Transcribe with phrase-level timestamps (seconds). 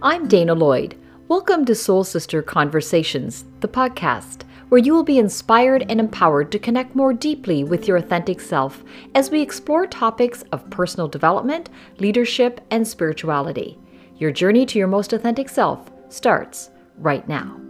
[0.00, 0.96] I'm Dana Lloyd.
[1.26, 6.60] Welcome to Soul Sister Conversations, the podcast, where you will be inspired and empowered to
[6.60, 8.84] connect more deeply with your authentic self
[9.16, 13.76] as we explore topics of personal development, leadership, and spirituality.
[14.18, 17.60] Your journey to your most authentic self starts right now.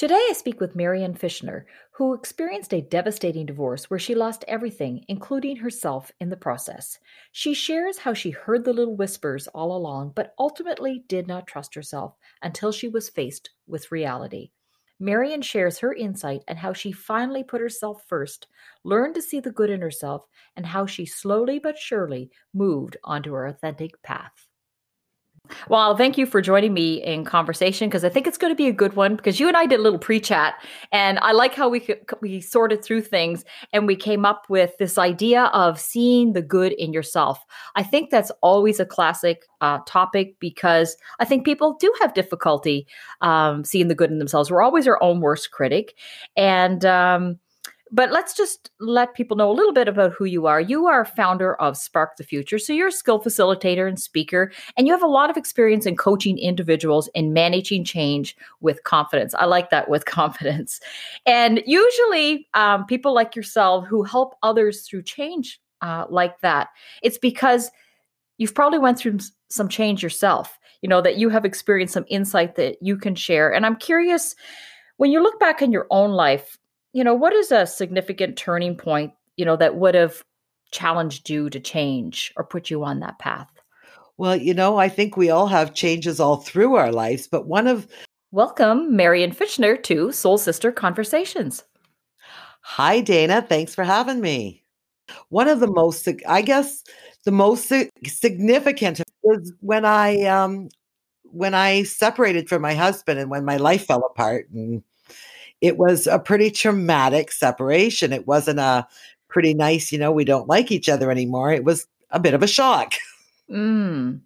[0.00, 5.04] Today, I speak with Marian Fischtner, who experienced a devastating divorce where she lost everything,
[5.08, 6.98] including herself, in the process.
[7.32, 11.74] She shares how she heard the little whispers all along, but ultimately did not trust
[11.74, 14.52] herself until she was faced with reality.
[14.98, 18.46] Marian shares her insight and how she finally put herself first,
[18.82, 23.34] learned to see the good in herself, and how she slowly but surely moved onto
[23.34, 24.46] her authentic path.
[25.68, 28.68] Well, thank you for joining me in conversation because I think it's going to be
[28.68, 30.54] a good one because you and I did a little pre-chat
[30.92, 34.76] and I like how we could, we sorted through things and we came up with
[34.78, 37.44] this idea of seeing the good in yourself.
[37.76, 42.86] I think that's always a classic uh, topic because I think people do have difficulty
[43.20, 44.50] um, seeing the good in themselves.
[44.50, 45.94] We're always our own worst critic,
[46.36, 47.38] and um,
[47.92, 50.60] but let's just let people know a little bit about who you are.
[50.60, 52.58] You are founder of Spark the Future.
[52.58, 55.96] So you're a skill facilitator and speaker, and you have a lot of experience in
[55.96, 59.34] coaching individuals in managing change with confidence.
[59.34, 60.80] I like that with confidence.
[61.26, 66.68] And usually, um, people like yourself who help others through change uh, like that,
[67.02, 67.70] it's because
[68.38, 70.58] you've probably went through some change yourself.
[70.82, 73.52] You know that you have experienced some insight that you can share.
[73.52, 74.34] And I'm curious
[74.96, 76.58] when you look back in your own life
[76.92, 80.22] you know, what is a significant turning point, you know, that would have
[80.70, 83.48] challenged you to change or put you on that path?
[84.16, 87.66] Well, you know, I think we all have changes all through our lives, but one
[87.66, 87.88] of
[88.32, 91.64] Welcome, Marian Fischtner, to Soul Sister Conversations.
[92.60, 93.42] Hi, Dana.
[93.42, 94.62] Thanks for having me.
[95.30, 96.84] One of the most, I guess,
[97.24, 97.72] the most
[98.04, 100.68] significant was when I um,
[101.24, 104.84] when I separated from my husband and when my life fell apart and
[105.60, 108.12] it was a pretty traumatic separation.
[108.12, 108.86] It wasn't a
[109.28, 111.52] pretty nice, you know, we don't like each other anymore.
[111.52, 112.94] It was a bit of a shock.
[113.50, 114.20] Mm.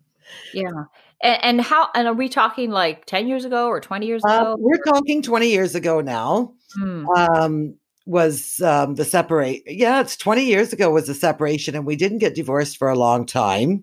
[0.53, 0.85] Yeah.
[1.23, 4.29] And, and, how, and are we talking like 10 years ago or 20 years uh,
[4.29, 4.57] ago?
[4.59, 6.53] we're talking 20 years ago now.
[6.79, 7.17] Mm.
[7.17, 7.75] Um,
[8.07, 12.19] was um, the separate yeah it's 20 years ago was the separation and we didn't
[12.19, 13.83] get divorced for a long time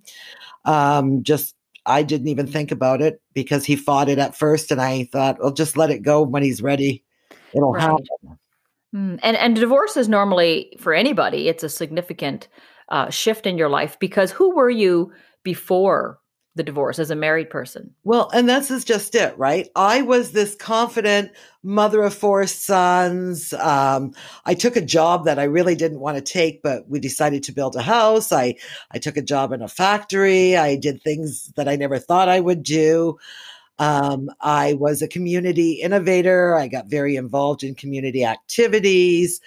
[0.66, 1.56] um, just
[1.88, 5.40] i didn't even think about it because he fought it at first and i thought
[5.40, 7.04] well just let it go when he's ready
[7.54, 7.82] it'll right.
[7.82, 8.40] happen.
[8.96, 9.20] Mm.
[9.24, 12.48] And and divorce is normally for anybody, it's a significant
[12.90, 15.14] uh, shift in your life because who were you
[15.44, 16.20] before
[16.56, 17.96] the divorce as a married person?
[18.04, 19.70] Well, and this is just it, right?
[19.74, 21.32] I was this confident
[21.64, 23.54] mother of four sons.
[23.54, 24.14] Um,
[24.44, 27.54] I took a job that I really didn't want to take, but we decided to
[27.54, 28.34] build a house.
[28.34, 28.56] I
[28.92, 30.58] I took a job in a factory.
[30.58, 33.18] I did things that I never thought I would do.
[33.82, 36.56] Um, I was a community innovator.
[36.56, 39.42] I got very involved in community activities.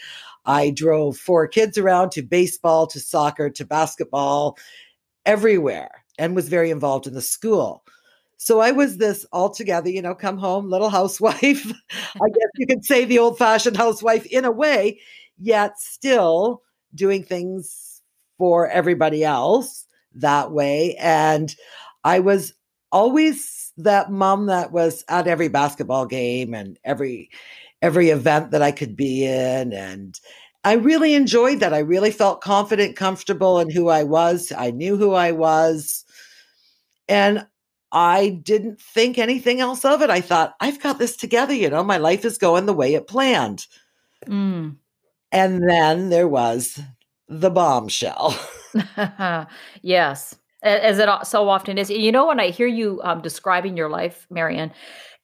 [0.45, 4.59] I drove four kids around to baseball, to soccer, to basketball,
[5.25, 7.85] everywhere, and was very involved in the school.
[8.37, 11.41] So I was this altogether, you know, come home, little housewife.
[11.41, 14.99] I guess you could say the old fashioned housewife in a way,
[15.39, 16.61] yet still
[16.93, 18.03] doing things
[18.37, 20.97] for everybody else that way.
[20.99, 21.55] And
[22.03, 22.53] I was
[22.91, 27.31] always that mom that was at every basketball game and every
[27.83, 30.19] every event that I could be in and
[30.65, 31.75] I really enjoyed that.
[31.75, 34.51] I really felt confident, comfortable in who I was.
[34.57, 36.07] I knew who I was.
[37.07, 37.47] And
[37.93, 40.09] I didn't think anything else of it.
[40.09, 41.53] I thought, I've got this together.
[41.53, 43.67] You know, my life is going the way it planned.
[44.27, 44.77] Mm.
[45.31, 46.81] And then there was
[47.29, 48.35] the bombshell.
[49.83, 51.91] yes as it so often is.
[51.91, 54.73] You know, when I hear you um, describing your life, Marianne,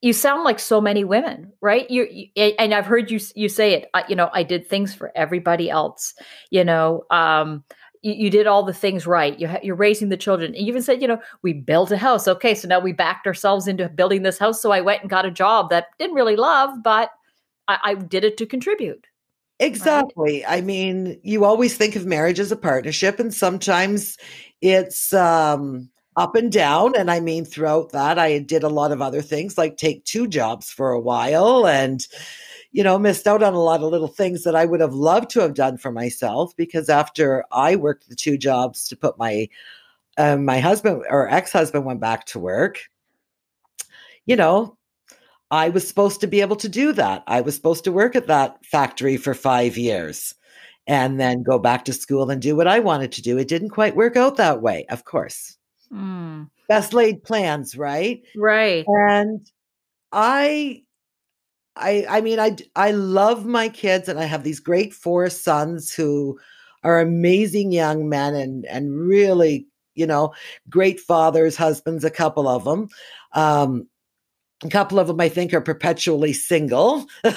[0.03, 1.91] you sound like so many women, right?
[1.91, 3.91] You, you and I've heard you you say it.
[4.09, 6.15] you know, I did things for everybody else.
[6.51, 7.65] You know, um,
[8.03, 9.39] you, you, did all the things right.
[9.39, 10.55] You you're raising the children.
[10.55, 12.27] And you even said, you know, we built a house.
[12.27, 14.63] Okay, so now we backed ourselves into building this house.
[14.63, 17.11] So I went and got a job that didn't really love, but
[17.69, 19.07] I, I did it to contribute.
[19.61, 20.43] Exactly.
[20.47, 20.59] Right?
[20.59, 24.17] I mean, you always think of marriage as a partnership, and sometimes
[24.63, 26.95] it's um, up and down.
[26.97, 30.27] And I mean, throughout that, I did a lot of other things like take two
[30.29, 32.07] jobs for a while and,
[32.73, 35.31] you know, missed out on a lot of little things that I would have loved
[35.33, 39.49] to have done for myself because after I worked the two jobs to put my,
[40.19, 42.81] uh, my husband or ex husband went back to work,
[44.27, 44.77] you know,
[45.51, 47.25] I was supposed to be able to do that.
[47.27, 50.35] I was supposed to work at that factory for five years.
[50.87, 53.39] and then go back to school and do what I wanted to do.
[53.39, 55.57] It didn't quite work out that way, of course.
[55.93, 56.49] Mm.
[56.69, 58.23] Best laid plans, right?
[58.35, 58.85] Right.
[58.87, 59.47] And
[60.13, 60.83] I
[61.77, 65.93] I I mean I I love my kids and I have these great four sons
[65.95, 66.39] who
[66.85, 70.35] are amazing young men and and really, you know,
[70.69, 72.89] great fathers, husbands, a couple of them.
[73.35, 73.89] Um
[74.63, 77.07] a couple of them I think are perpetually single.
[77.25, 77.35] and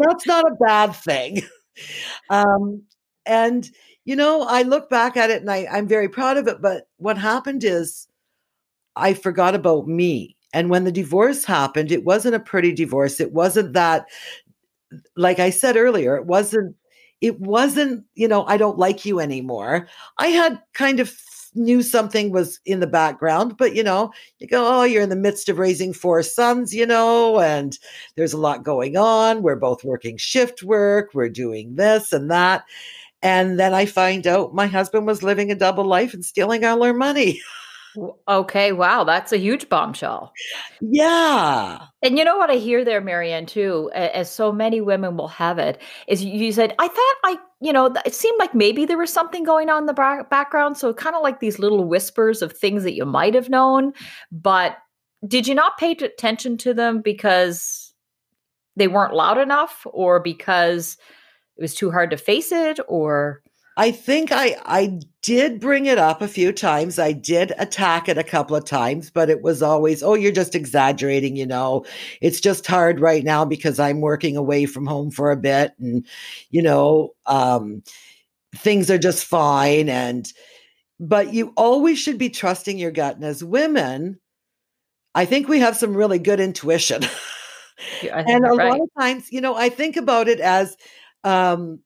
[0.00, 1.42] that's not a bad thing.
[2.30, 2.82] Um
[3.26, 3.70] and
[4.06, 6.62] you know, I look back at it and I, I'm very proud of it.
[6.62, 8.06] But what happened is
[8.94, 10.36] I forgot about me.
[10.52, 13.20] And when the divorce happened, it wasn't a pretty divorce.
[13.20, 14.06] It wasn't that,
[15.16, 16.76] like I said earlier, it wasn't,
[17.20, 19.88] it wasn't, you know, I don't like you anymore.
[20.18, 21.12] I had kind of
[21.56, 25.16] knew something was in the background, but you know, you go, oh, you're in the
[25.16, 27.78] midst of raising four sons, you know, and
[28.16, 29.42] there's a lot going on.
[29.42, 32.64] We're both working shift work, we're doing this and that.
[33.22, 36.82] And then I find out my husband was living a double life and stealing all
[36.84, 37.40] our money.
[38.28, 40.32] Okay, wow, that's a huge bombshell.
[40.80, 41.86] Yeah.
[42.02, 45.58] And you know what I hear there, Marianne, too, as so many women will have
[45.58, 49.12] it, is you said, I thought I, you know, it seemed like maybe there was
[49.12, 50.76] something going on in the background.
[50.76, 53.92] So kind of like these little whispers of things that you might have known.
[54.30, 54.76] But
[55.26, 57.94] did you not pay attention to them because
[58.76, 60.98] they weren't loud enough or because
[61.56, 63.42] it was too hard to face it or
[63.78, 66.98] I think I I did bring it up a few times.
[66.98, 70.54] I did attack it a couple of times, but it was always, "Oh, you're just
[70.54, 71.84] exaggerating, you know.
[72.22, 76.06] It's just hard right now because I'm working away from home for a bit and
[76.50, 77.82] you know, um
[78.56, 80.32] things are just fine and
[81.00, 84.18] but you always should be trusting your gut and as women,
[85.14, 87.02] I think we have some really good intuition.
[88.26, 88.70] And a right.
[88.70, 90.76] lot of times, you know, I think about it as
[91.24, 91.80] um,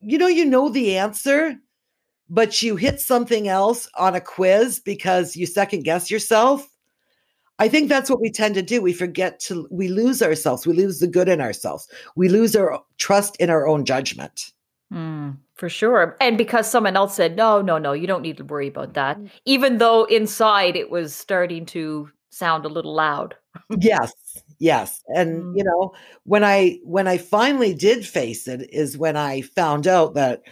[0.00, 1.56] you know, you know the answer,
[2.28, 6.68] but you hit something else on a quiz because you second guess yourself.
[7.58, 8.80] I think that's what we tend to do.
[8.80, 10.66] We forget to, we lose ourselves.
[10.66, 11.88] We lose the good in ourselves.
[12.16, 14.52] We lose our trust in our own judgment.
[14.92, 16.16] Mm, for sure.
[16.20, 19.18] And because someone else said, no, no, no, you don't need to worry about that.
[19.44, 23.34] Even though inside it was starting to sound a little loud.
[23.78, 24.12] yes.
[24.60, 25.02] Yes.
[25.08, 25.56] And mm.
[25.56, 30.14] you know, when I when I finally did face it is when I found out
[30.14, 30.42] that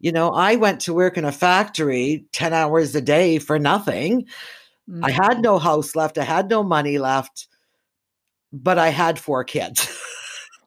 [0.00, 4.26] you know, I went to work in a factory 10 hours a day for nothing.
[4.88, 5.00] Mm.
[5.04, 7.48] I had no house left, I had no money left,
[8.52, 9.88] but I had four kids.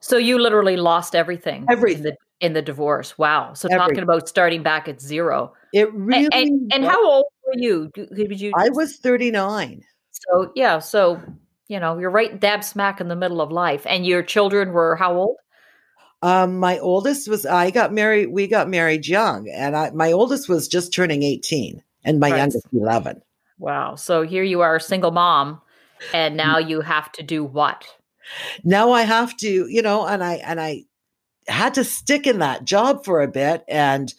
[0.00, 1.66] so you literally lost everything.
[1.70, 1.98] Everything.
[1.98, 3.16] In the, in the divorce.
[3.18, 3.54] Wow.
[3.54, 3.88] So everything.
[3.88, 5.54] talking about starting back at zero.
[5.72, 7.90] It really And, and, and how old were you?
[7.94, 9.82] Did you I was 39.
[10.12, 11.20] So yeah, so
[11.68, 13.86] you know, you're right dab smack in the middle of life.
[13.88, 15.36] And your children were how old?
[16.22, 18.26] Um, my oldest was I got married.
[18.26, 22.38] We got married young, and I, my oldest was just turning eighteen, and my right.
[22.38, 23.20] youngest eleven.
[23.58, 23.96] Wow!
[23.96, 25.60] So here you are, a single mom,
[26.14, 27.84] and now you have to do what?
[28.62, 30.84] Now I have to, you know, and I and I
[31.48, 34.14] had to stick in that job for a bit, and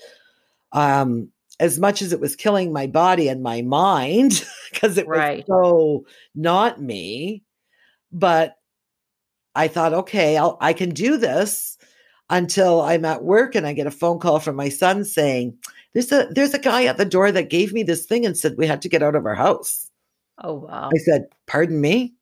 [0.74, 5.46] um, as much as it was killing my body and my mind because it right.
[5.48, 6.06] was so
[6.36, 7.44] not me
[8.12, 8.56] but
[9.56, 11.78] i thought okay I'll, i can do this
[12.30, 15.58] until i'm at work and i get a phone call from my son saying
[15.94, 18.56] there's a there's a guy at the door that gave me this thing and said
[18.58, 19.90] we had to get out of our house
[20.44, 22.14] oh wow i said pardon me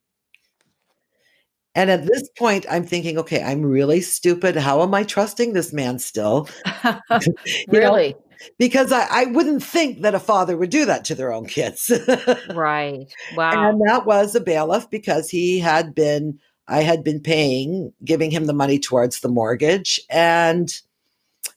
[1.74, 4.58] and at this point, I'm thinking, okay, I'm really stupid.
[4.58, 6.50] How am I trusting this man still?
[7.70, 8.14] really?
[8.14, 11.46] Know, because I, I wouldn't think that a father would do that to their own
[11.46, 11.92] kids.
[12.54, 13.06] right.
[13.36, 13.70] Wow.
[13.70, 18.46] And that was a bailiff because he had been, I had been paying, giving him
[18.46, 20.72] the money towards the mortgage, and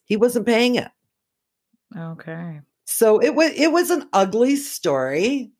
[0.04, 0.88] he wasn't paying it.
[1.96, 2.60] Okay.
[2.86, 5.52] So it was it was an ugly story,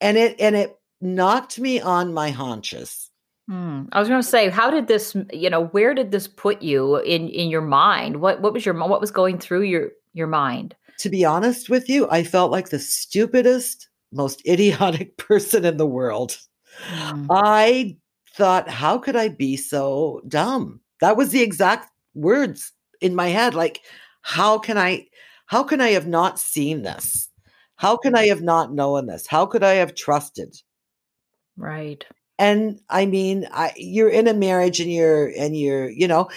[0.00, 3.10] and it and it knocked me on my haunches.
[3.48, 3.84] Hmm.
[3.92, 6.96] I was going to say, how did this, you know, where did this put you
[6.96, 8.20] in in your mind?
[8.20, 10.74] What what was your what was going through your your mind?
[10.98, 15.86] To be honest with you, I felt like the stupidest, most idiotic person in the
[15.86, 16.38] world.
[16.88, 17.26] Mm.
[17.30, 17.96] I
[18.34, 20.80] thought, how could I be so dumb?
[21.00, 23.54] That was the exact words in my head.
[23.54, 23.80] Like,
[24.22, 25.06] how can I,
[25.46, 27.28] how can I have not seen this?
[27.76, 29.26] How can I have not known this?
[29.26, 30.56] How could I have trusted?
[31.56, 32.04] Right.
[32.38, 36.30] And I mean, I, you're in a marriage and you're, and you're, you know,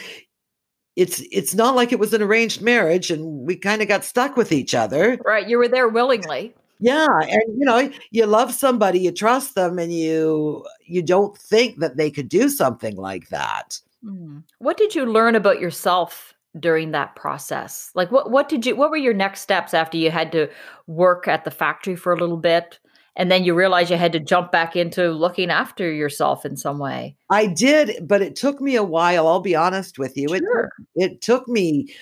[0.98, 4.36] it's it's not like it was an arranged marriage and we kind of got stuck
[4.36, 5.18] with each other.
[5.24, 5.48] Right.
[5.48, 6.54] You were there willingly.
[6.80, 11.80] Yeah, and you know, you love somebody, you trust them and you you don't think
[11.80, 13.80] that they could do something like that.
[14.04, 14.44] Mm.
[14.60, 17.92] What did you learn about yourself during that process?
[17.94, 20.50] Like what what did you what were your next steps after you had to
[20.88, 22.80] work at the factory for a little bit
[23.18, 26.78] and then you realize you had to jump back into looking after yourself in some
[26.78, 27.18] way?
[27.30, 30.30] I did, but it took me a while, I'll be honest with you.
[30.30, 30.70] Sure.
[30.96, 31.94] It it took me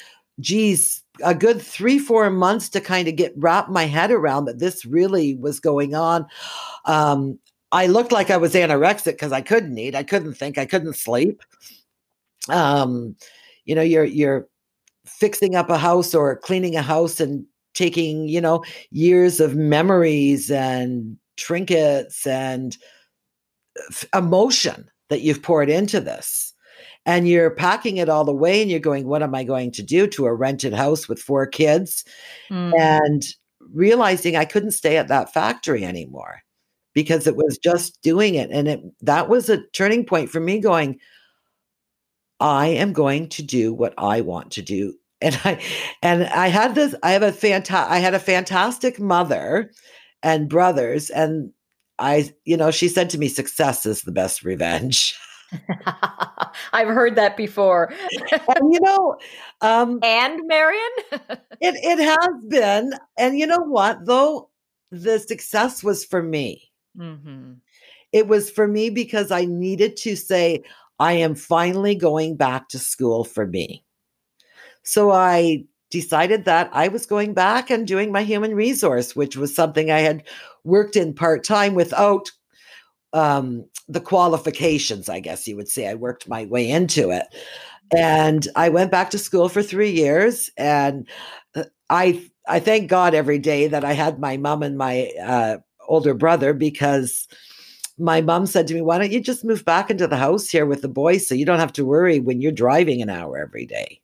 [0.41, 4.59] geez, a good 3 4 months to kind of get wrap my head around that
[4.59, 6.27] this really was going on.
[6.85, 7.39] Um
[7.71, 10.95] I looked like I was anorexic because I couldn't eat, I couldn't think, I couldn't
[10.95, 11.41] sleep.
[12.49, 13.15] Um
[13.63, 14.47] you know, you're you're
[15.05, 17.45] fixing up a house or cleaning a house and
[17.75, 22.77] taking, you know, years of memories and trinkets and
[24.13, 26.53] emotion that you've poured into this.
[27.05, 29.83] And you're packing it all the way and you're going, what am I going to
[29.83, 32.03] do to a rented house with four kids?
[32.49, 32.73] Mm.
[32.79, 33.23] And
[33.73, 36.41] realizing I couldn't stay at that factory anymore
[36.93, 38.49] because it was just doing it.
[38.49, 40.99] And it that was a turning point for me going,
[42.39, 44.95] I am going to do what I want to do.
[45.25, 45.59] And I
[46.03, 49.71] and I had this I have a fanta- I had a fantastic mother
[50.21, 51.51] and brothers and
[51.97, 55.17] I you know she said to me success is the best revenge.
[56.73, 57.91] I've heard that before.
[58.31, 59.17] and you know
[59.61, 60.91] um and Marion?
[61.11, 64.51] it it has been and you know what though
[64.91, 66.71] the success was for me.
[66.95, 67.53] Mm-hmm.
[68.11, 70.63] It was for me because I needed to say
[70.99, 73.84] I am finally going back to school for me.
[74.85, 79.53] So I decided that I was going back and doing my human resource, which was
[79.53, 80.23] something I had
[80.63, 82.31] worked in part time without
[83.13, 85.87] um, the qualifications, I guess you would say.
[85.87, 87.25] I worked my way into it.
[87.95, 90.49] And I went back to school for three years.
[90.57, 91.07] And
[91.55, 95.57] uh, I, I thank God every day that I had my mom and my uh,
[95.87, 97.27] older brother because
[97.97, 100.65] my mom said to me, Why don't you just move back into the house here
[100.65, 103.65] with the boys so you don't have to worry when you're driving an hour every
[103.65, 104.01] day?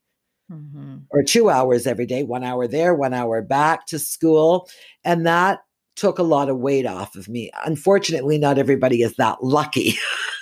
[0.52, 4.70] Hmm or two hours every day, one hour there, one hour back to school.
[5.04, 5.60] And that
[5.96, 7.52] took a lot of weight off of me.
[7.66, 9.96] Unfortunately, not everybody is that lucky.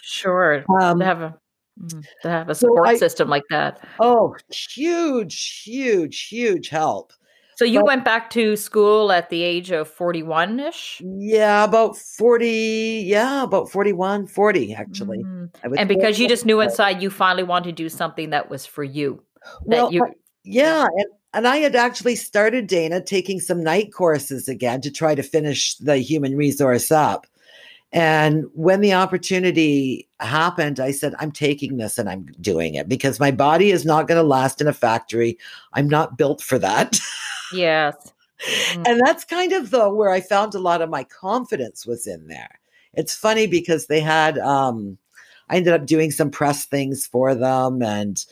[0.04, 0.63] Sure.
[0.82, 1.38] Um, to have a
[1.82, 3.80] mm, to have a so support I- system like that.
[4.00, 7.13] oh, huge, huge, huge help.
[7.58, 11.01] So you but- went back to school at the age of 41ish?
[11.04, 13.04] Yeah, about 40.
[13.06, 15.24] Yeah, about 41, 40, actually.
[15.24, 15.50] Mm.
[15.70, 18.66] Was And because you just knew inside you finally wanted to do something that was
[18.66, 19.22] for you.
[19.63, 20.86] Well, you I- yeah.
[20.86, 25.22] And, and I had actually started, Dana, taking some night courses again to try to
[25.24, 27.27] finish the human resource up.
[27.91, 33.19] And when the opportunity happened, I said, I'm taking this and I'm doing it because
[33.19, 35.38] my body is not going to last in a factory.
[35.74, 37.00] I'm not built for that.
[37.53, 37.96] yes.
[38.72, 38.88] Mm.
[38.88, 42.27] and that's kind of the where I found a lot of my confidence was in
[42.27, 42.62] there.
[42.93, 44.98] It's funny because they had um
[45.50, 48.24] I ended up doing some press things for them and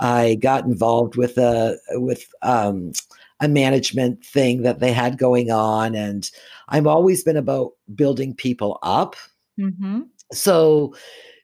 [0.00, 2.92] I got involved with a with um
[3.40, 6.30] a management thing that they had going on and
[6.68, 9.16] I've always been about building people up.
[9.58, 10.94] hmm So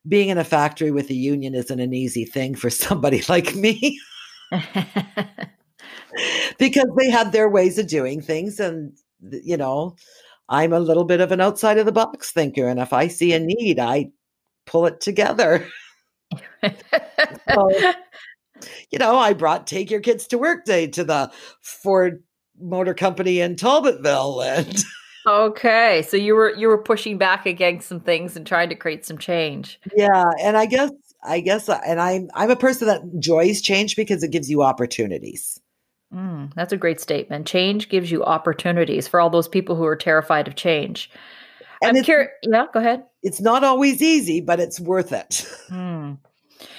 [0.09, 4.01] being in a factory with a union isn't an easy thing for somebody like me.
[6.59, 8.93] Because they had their ways of doing things and
[9.43, 9.97] you know
[10.49, 13.33] i'm a little bit of an outside of the box thinker and if i see
[13.33, 14.11] a need i
[14.67, 15.67] pull it together.
[17.53, 17.69] So,
[18.91, 22.23] you know i brought take your kids to work day to the ford
[22.61, 24.85] motor company in talbotville and
[25.27, 26.03] okay.
[26.03, 29.19] So you were you were pushing back against some things and trying to create some
[29.19, 29.81] change.
[29.97, 30.91] yeah and i guess
[31.25, 35.59] i guess and i'm i'm a person that enjoys change because it gives you opportunities
[36.15, 37.47] Mm, that's a great statement.
[37.47, 41.11] Change gives you opportunities for all those people who are terrified of change.
[41.81, 42.31] and I'm curious.
[42.43, 43.05] Yeah, go ahead.
[43.23, 46.13] it's not always easy but it's worth it Hmm.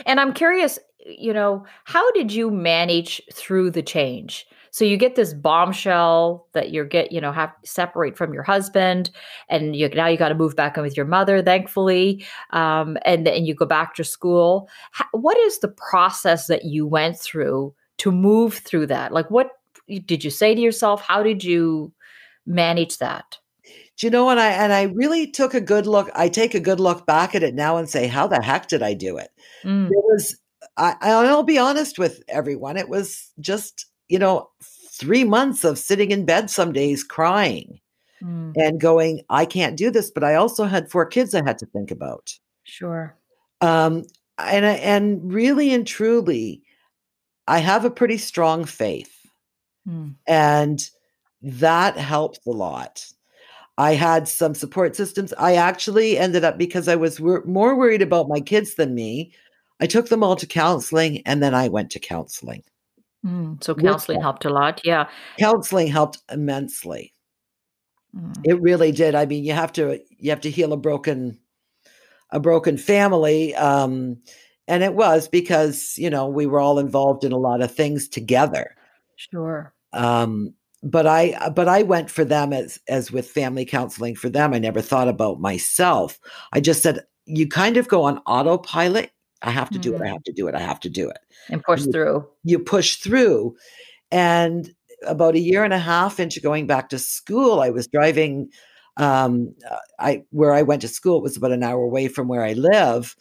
[0.05, 4.45] And I'm curious, you know, how did you manage through the change?
[4.72, 9.12] So you get this bombshell that you're get, you know, have separate from your husband,
[9.48, 13.27] and you now you got to move back in with your mother, thankfully, um, and
[13.27, 14.67] then you go back to school.
[14.91, 19.12] How, what is the process that you went through to move through that?
[19.12, 19.51] Like, what
[20.05, 21.01] did you say to yourself?
[21.01, 21.93] How did you
[22.48, 23.38] manage that?
[23.98, 26.10] Do you know what I and I really took a good look.
[26.15, 28.81] I take a good look back at it now and say, how the heck did
[28.81, 29.29] I do it?
[29.63, 30.36] Mm, It was
[30.77, 32.77] I I'll be honest with everyone.
[32.77, 37.80] It was just, you know, three months of sitting in bed some days crying
[38.24, 40.12] mm, and going, I can't do this.
[40.12, 42.34] But I also had four kids I had to think about.
[42.63, 43.15] sure.
[43.62, 44.03] Um
[44.38, 46.63] and I- and really and truly,
[47.48, 49.13] I have a pretty strong faith.
[49.88, 50.89] Mm, And
[51.42, 53.06] that helped a lot.
[53.77, 55.34] I had some support systems.
[55.38, 59.34] I actually ended up because I was wor- more worried about my kids than me.
[59.83, 62.63] I took them all to counseling and then I went to counseling.
[63.25, 64.79] Mm, so counseling helped a lot.
[64.85, 65.09] Yeah.
[65.37, 67.13] Counseling helped immensely.
[68.15, 68.41] Mm.
[68.45, 69.13] It really did.
[69.13, 71.37] I mean, you have to you have to heal a broken
[72.29, 73.53] a broken family.
[73.55, 74.21] Um,
[74.69, 78.07] and it was because, you know, we were all involved in a lot of things
[78.07, 78.77] together.
[79.17, 79.73] Sure.
[79.91, 84.53] Um, but I but I went for them as as with family counseling for them.
[84.53, 86.21] I never thought about myself.
[86.53, 89.11] I just said you kind of go on autopilot.
[89.43, 89.81] I have to mm-hmm.
[89.81, 89.97] do it.
[89.97, 90.13] I mm-hmm.
[90.13, 90.55] have to do it.
[90.55, 91.19] I have to do it.
[91.50, 92.27] And push you, through.
[92.43, 93.55] You push through.
[94.12, 94.73] And
[95.05, 98.50] about a year and a half into going back to school, I was driving
[98.97, 99.55] um,
[100.00, 101.17] I where I went to school.
[101.17, 103.15] It was about an hour away from where I live,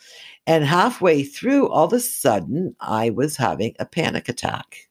[0.47, 4.89] and halfway through, all of a sudden, I was having a panic attack.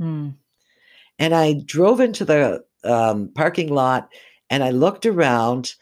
[0.00, 0.34] Mm.
[1.18, 4.08] And I drove into the um, parking lot,
[4.48, 5.74] and I looked around,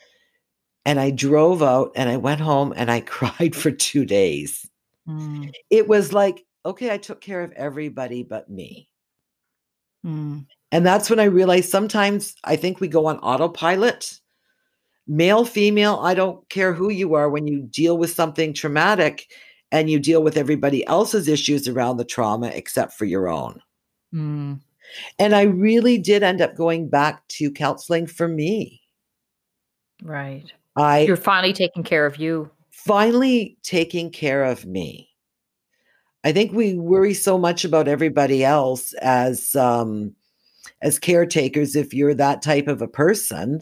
[0.84, 4.68] and I drove out, and I went home, and I cried for two days.
[5.10, 5.52] Mm.
[5.70, 8.88] It was like, okay, I took care of everybody but me.
[10.04, 10.46] Mm.
[10.72, 14.20] And that's when I realized sometimes I think we go on autopilot
[15.10, 19.26] male, female, I don't care who you are, when you deal with something traumatic
[19.72, 23.60] and you deal with everybody else's issues around the trauma except for your own.
[24.14, 24.60] Mm.
[25.18, 28.80] And I really did end up going back to counseling for me.
[30.02, 30.44] Right.
[30.76, 32.50] I You're finally taking care of you.
[32.84, 35.10] Finally taking care of me.
[36.24, 40.14] I think we worry so much about everybody else as um
[40.82, 43.60] as caretakers if you're that type of a person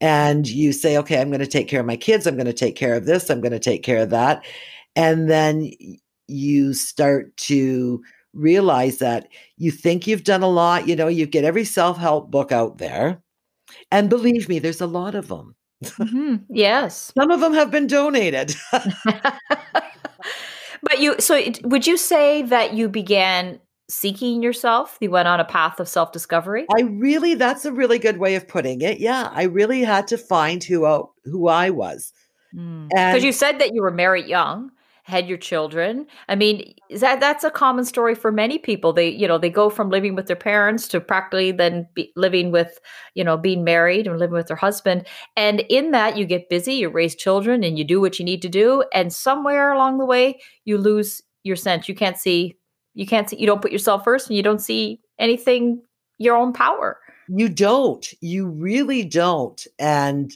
[0.00, 2.26] and you say, okay, I'm going to take care of my kids.
[2.26, 3.30] I'm going to take care of this.
[3.30, 4.44] I'm going to take care of that.
[4.96, 5.70] And then
[6.26, 8.02] you start to
[8.32, 10.88] realize that you think you've done a lot.
[10.88, 13.22] You know, you get every self help book out there.
[13.90, 15.54] And believe me, there's a lot of them.
[15.92, 16.36] Mm-hmm.
[16.48, 17.12] Yes.
[17.16, 18.54] Some of them have been donated.
[18.72, 19.38] but
[20.98, 24.98] you, so would you say that you began seeking yourself?
[25.00, 26.66] You went on a path of self discovery?
[26.76, 28.98] I really, that's a really good way of putting it.
[28.98, 29.30] Yeah.
[29.32, 32.12] I really had to find who, I, who I was.
[32.52, 33.22] Because mm.
[33.22, 34.70] you said that you were married young
[35.04, 36.06] had your children.
[36.30, 38.92] I mean that that's a common story for many people.
[38.92, 41.86] They you know they go from living with their parents to practically then
[42.16, 42.78] living with
[43.14, 45.06] you know being married and living with their husband.
[45.36, 48.40] And in that you get busy you raise children and you do what you need
[48.42, 48.82] to do.
[48.94, 51.86] And somewhere along the way you lose your sense.
[51.88, 52.56] You can't see
[52.94, 55.82] you can't see you don't put yourself first and you don't see anything
[56.18, 56.98] your own power.
[57.28, 58.06] You don't.
[58.20, 59.66] You really don't.
[59.78, 60.32] And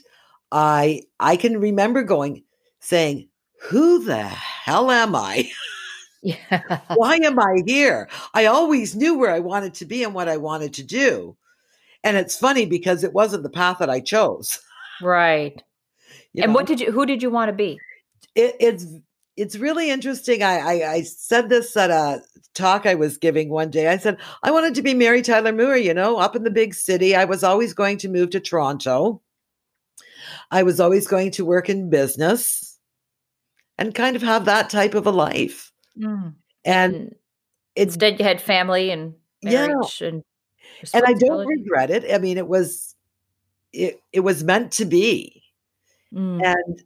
[0.51, 2.43] i i can remember going
[2.79, 3.28] saying
[3.61, 5.49] who the hell am i
[6.21, 6.81] yeah.
[6.95, 10.37] why am i here i always knew where i wanted to be and what i
[10.37, 11.35] wanted to do
[12.03, 14.59] and it's funny because it wasn't the path that i chose
[15.01, 15.63] right
[16.33, 16.55] you and know?
[16.55, 17.79] what did you who did you want to be
[18.35, 18.85] it, it's
[19.39, 20.43] it's really interesting.
[20.43, 22.21] I, I, I said this at a
[22.53, 23.87] talk I was giving one day.
[23.87, 25.77] I said I wanted to be Mary Tyler Moore.
[25.77, 27.15] You know, up in the big city.
[27.15, 29.21] I was always going to move to Toronto.
[30.51, 32.68] I was always going to work in business,
[33.79, 35.71] and kind of have that type of a life.
[35.97, 36.35] Mm.
[36.65, 37.15] And
[37.75, 40.09] it's instead you had family and marriage yeah.
[40.09, 40.23] and
[40.93, 42.13] and I don't regret it.
[42.13, 42.95] I mean, it was
[43.73, 45.41] it it was meant to be.
[46.13, 46.43] Mm.
[46.43, 46.83] And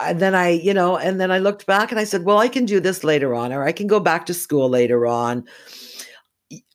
[0.00, 2.48] and then I, you know, and then I looked back and I said, well, I
[2.48, 5.44] can do this later on, or I can go back to school later on.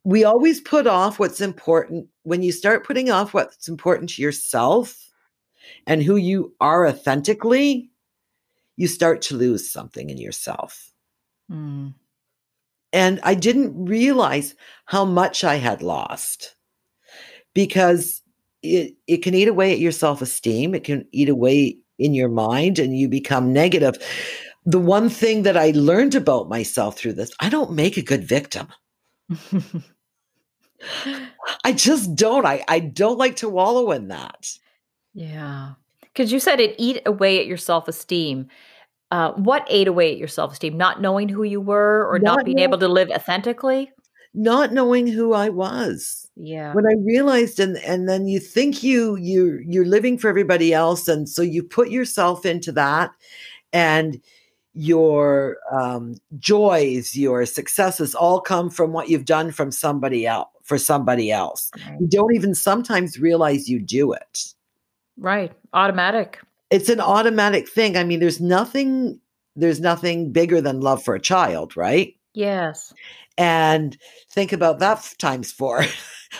[0.05, 2.07] We always put off what's important.
[2.23, 5.11] When you start putting off what's important to yourself
[5.85, 7.91] and who you are authentically,
[8.77, 10.91] you start to lose something in yourself.
[11.51, 11.93] Mm.
[12.93, 16.55] And I didn't realize how much I had lost
[17.53, 18.21] because
[18.63, 20.73] it, it can eat away at your self esteem.
[20.73, 23.97] It can eat away in your mind and you become negative.
[24.65, 28.23] The one thing that I learned about myself through this, I don't make a good
[28.23, 28.67] victim.
[31.63, 32.45] I just don't.
[32.45, 34.51] I, I don't like to wallow in that.
[35.13, 35.73] Yeah.
[36.17, 38.47] Because you said it eat away at your self esteem.
[39.11, 40.75] Uh, what ate away at your self esteem?
[40.75, 43.91] Not knowing who you were or not, not being able to live authentically?
[44.33, 49.15] Not knowing who I was yeah when i realized and and then you think you
[49.15, 53.11] you you're living for everybody else and so you put yourself into that
[53.73, 54.21] and
[54.73, 60.77] your um, joys your successes all come from what you've done from somebody else for
[60.77, 61.99] somebody else right.
[61.99, 64.53] you don't even sometimes realize you do it
[65.17, 69.19] right automatic it's an automatic thing i mean there's nothing
[69.55, 72.93] there's nothing bigger than love for a child right yes
[73.37, 73.97] and
[74.29, 75.83] think about that times four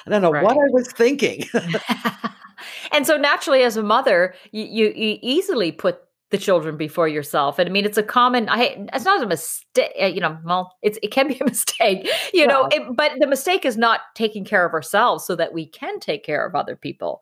[0.05, 0.43] I don't know right.
[0.43, 1.45] what I was thinking.
[2.91, 7.57] and so naturally, as a mother, you, you, you easily put the children before yourself.
[7.57, 8.49] And I mean, it's a common.
[8.49, 9.91] I it's not a mistake.
[10.01, 12.05] Uh, you know, well, it's it can be a mistake.
[12.33, 12.45] You yeah.
[12.47, 15.99] know, it, but the mistake is not taking care of ourselves so that we can
[15.99, 17.21] take care of other people.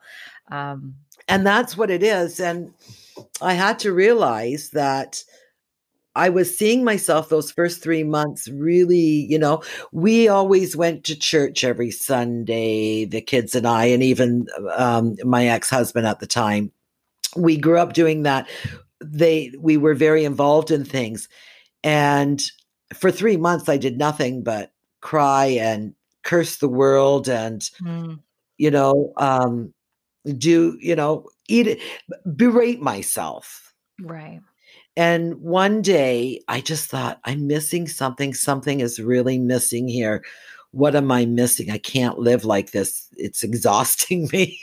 [0.51, 0.95] Um,
[1.27, 2.39] and that's what it is.
[2.39, 2.73] And
[3.41, 5.23] I had to realize that.
[6.17, 9.61] I was seeing myself those first three months really, you know,
[9.91, 15.47] we always went to church every Sunday, the kids and I, and even um, my
[15.47, 16.71] ex husband at the time.
[17.35, 18.47] We grew up doing that
[19.13, 21.27] they we were very involved in things
[21.83, 22.41] and
[22.93, 28.19] for 3 months I did nothing but cry and curse the world and mm.
[28.57, 29.73] you know um
[30.38, 31.79] do you know eat it
[32.35, 33.73] berate myself.
[34.01, 34.41] Right.
[34.97, 38.33] And one day I just thought I'm missing something.
[38.33, 40.23] Something is really missing here.
[40.71, 41.71] What am I missing?
[41.71, 43.07] I can't live like this.
[43.17, 44.59] It's exhausting me.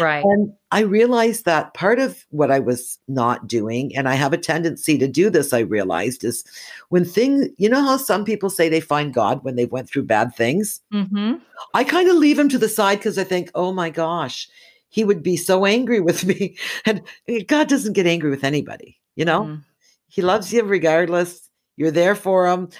[0.00, 0.24] Right.
[0.24, 4.38] And I realized that part of what I was not doing, and I have a
[4.38, 6.44] tendency to do this, I realized, is
[6.90, 10.04] when things, you know how some people say they find God when they went through
[10.04, 10.80] bad things?
[10.92, 11.34] Mm-hmm.
[11.74, 14.48] I kind of leave him to the side because I think, oh my gosh,
[14.88, 16.56] he would be so angry with me.
[16.84, 17.02] And
[17.46, 19.42] God doesn't get angry with anybody, you know?
[19.42, 19.60] Mm-hmm.
[20.08, 21.48] He loves you regardless.
[21.76, 22.70] You're there for him.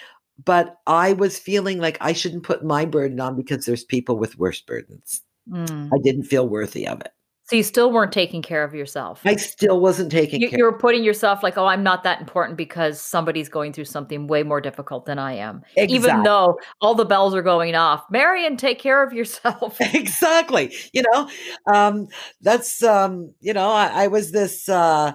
[0.44, 4.38] But I was feeling like I shouldn't put my burden on because there's people with
[4.38, 5.20] worse burdens.
[5.50, 5.90] Mm.
[5.92, 7.10] I didn't feel worthy of it.
[7.48, 9.22] So you still weren't taking care of yourself.
[9.24, 10.58] I still wasn't taking you, care.
[10.58, 14.26] You were putting yourself like, oh, I'm not that important because somebody's going through something
[14.26, 15.62] way more difficult than I am.
[15.74, 15.96] Exactly.
[15.96, 18.04] Even though all the bells are going off.
[18.10, 19.78] Marion, take care of yourself.
[19.94, 20.74] exactly.
[20.92, 21.30] You know,
[21.72, 22.08] um,
[22.42, 25.12] that's um, you know, I, I was this uh,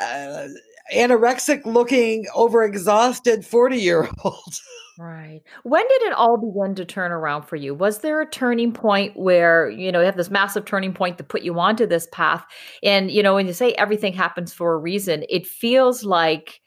[0.00, 0.48] uh
[0.92, 4.58] anorexic looking, overexhausted 40 year old.
[4.96, 5.42] Right.
[5.64, 7.74] When did it all begin to turn around for you?
[7.74, 11.28] Was there a turning point where, you know, you have this massive turning point that
[11.28, 12.44] put you onto this path?
[12.84, 16.60] And, you know, when you say everything happens for a reason, it feels like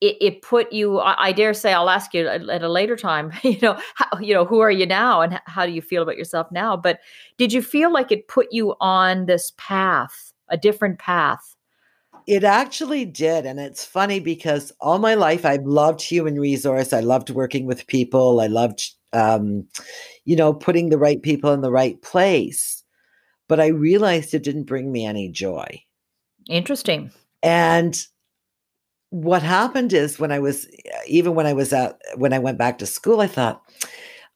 [0.00, 2.96] it, it put you, I, I, dare say, I'll ask you at, at a later
[2.96, 6.02] time, you know, how, you know, who are you now and how do you feel
[6.02, 6.76] about yourself now?
[6.76, 7.00] But
[7.38, 11.56] did you feel like it put you on this path, a different path?
[12.26, 13.46] It actually did.
[13.46, 16.92] And it's funny because all my life I've loved human resource.
[16.92, 18.40] I loved working with people.
[18.40, 19.66] I loved, um,
[20.24, 22.82] you know, putting the right people in the right place.
[23.48, 25.82] But I realized it didn't bring me any joy.
[26.48, 27.10] Interesting.
[27.42, 28.00] And
[29.10, 30.66] what happened is when I was,
[31.06, 33.62] even when I was at, when I went back to school, I thought,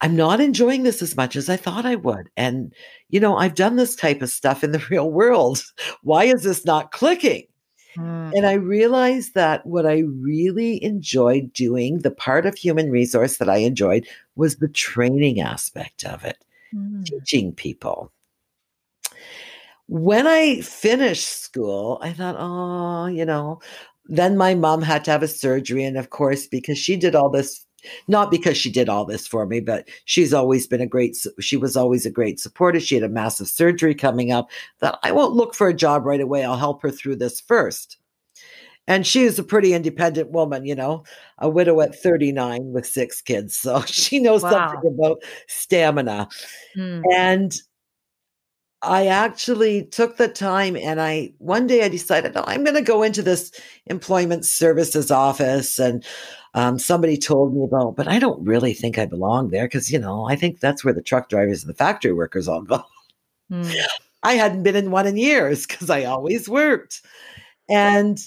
[0.01, 2.29] I'm not enjoying this as much as I thought I would.
[2.37, 2.73] And,
[3.09, 5.63] you know, I've done this type of stuff in the real world.
[6.03, 7.45] Why is this not clicking?
[7.97, 8.33] Mm.
[8.35, 13.49] And I realized that what I really enjoyed doing, the part of human resource that
[13.49, 16.39] I enjoyed, was the training aspect of it,
[16.75, 17.05] mm.
[17.05, 18.13] teaching people.
[19.89, 23.61] When I finished school, I thought, oh, you know,
[24.07, 25.85] then my mom had to have a surgery.
[25.85, 27.66] And of course, because she did all this
[28.09, 31.57] not because she did all this for me, but she's always been a great, she
[31.57, 32.81] was always a great supporter.
[32.81, 36.21] She had a massive surgery coming up that I won't look for a job right
[36.21, 36.45] away.
[36.45, 37.99] I'll help her through this first.
[38.89, 41.03] And she's a pretty independent woman, you know,
[41.39, 43.57] a widow at 39 with six kids.
[43.57, 44.51] So she knows wow.
[44.51, 46.29] something about stamina.
[46.77, 47.03] Mm.
[47.13, 47.55] And
[48.83, 52.83] I actually took the time and I one day I decided, no, I'm going to
[52.83, 53.53] go into this
[53.87, 55.79] employment services office.
[55.79, 56.05] And
[56.55, 59.99] um, somebody told me about, but I don't really think I belong there because, you
[59.99, 62.83] know, I think that's where the truck drivers and the factory workers all go.
[63.51, 63.75] Mm.
[64.23, 67.03] I hadn't been in one in years because I always worked.
[67.69, 68.19] And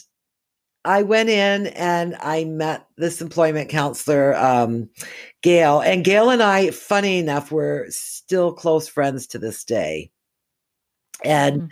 [0.85, 4.89] I went in and I met this employment counselor, um,
[5.41, 5.81] Gail.
[5.81, 10.09] And Gail and I, funny enough, we're still close friends to this day.
[11.23, 11.69] And mm.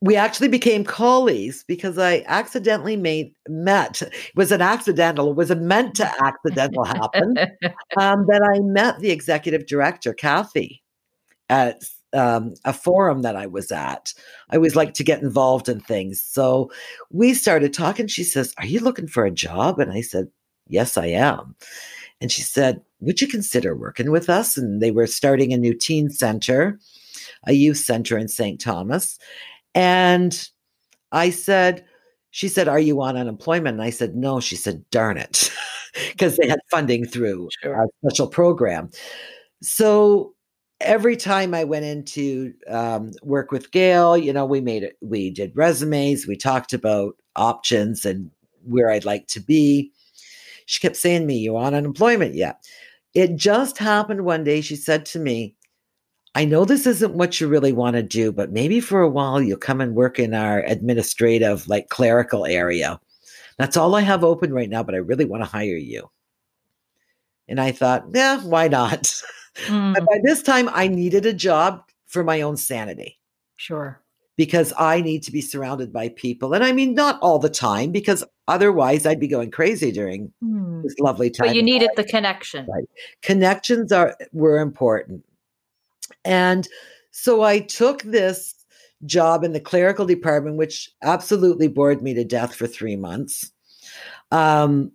[0.00, 4.02] we actually became colleagues because I accidentally made met.
[4.02, 5.30] It was an accidental.
[5.30, 7.36] It was a meant to accidental happen.
[7.98, 10.82] Um, that I met the executive director, Kathy,
[11.48, 14.12] at um, a forum that I was at.
[14.50, 16.22] I always like to get involved in things.
[16.22, 16.70] So
[17.10, 18.06] we started talking.
[18.06, 19.78] She says, Are you looking for a job?
[19.78, 20.28] And I said,
[20.68, 21.54] Yes, I am.
[22.20, 24.56] And she said, Would you consider working with us?
[24.56, 26.78] And they were starting a new teen center
[27.46, 28.60] a youth center in St.
[28.60, 29.18] Thomas.
[29.74, 30.48] And
[31.12, 31.84] I said,
[32.30, 33.74] she said, Are you on unemployment?
[33.74, 34.40] And I said, No.
[34.40, 35.50] She said, Darn it.
[36.12, 37.84] Because they had funding through sure.
[37.84, 38.90] a special program.
[39.62, 40.34] So
[40.78, 45.30] every time I went into um, work with Gail, you know, we made it, we
[45.30, 48.30] did resumes, we talked about options and
[48.62, 49.90] where I'd like to be.
[50.66, 52.62] She kept saying to me, You on unemployment yet?
[53.14, 54.60] It just happened one day.
[54.60, 55.55] She said to me,
[56.36, 59.40] I know this isn't what you really want to do, but maybe for a while
[59.40, 63.00] you'll come and work in our administrative, like clerical area.
[63.56, 66.10] That's all I have open right now, but I really want to hire you.
[67.48, 69.12] And I thought, yeah, why not?
[69.68, 69.94] Mm.
[69.94, 73.18] but by this time, I needed a job for my own sanity.
[73.56, 74.02] Sure.
[74.36, 76.52] Because I need to be surrounded by people.
[76.52, 80.82] And I mean, not all the time, because otherwise I'd be going crazy during mm.
[80.82, 81.46] this lovely time.
[81.46, 81.96] But you needed life.
[81.96, 82.66] the connection.
[82.66, 82.84] Right.
[83.22, 85.24] Connections are were important.
[86.26, 86.68] And
[87.12, 88.54] so I took this
[89.06, 93.50] job in the clerical department, which absolutely bored me to death for three months.
[94.32, 94.92] Um,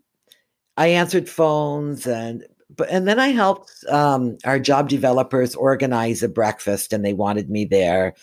[0.78, 6.30] I answered phones and but and then I helped um, our job developers organize a
[6.30, 8.14] breakfast, and they wanted me there.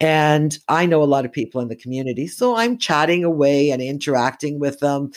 [0.00, 3.82] And I know a lot of people in the community, so I'm chatting away and
[3.82, 5.10] interacting with them.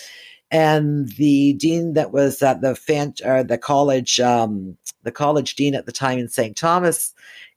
[0.52, 5.76] And the dean that was at the fan, or the college, um, the college dean
[5.76, 6.56] at the time in St.
[6.56, 7.14] Thomas,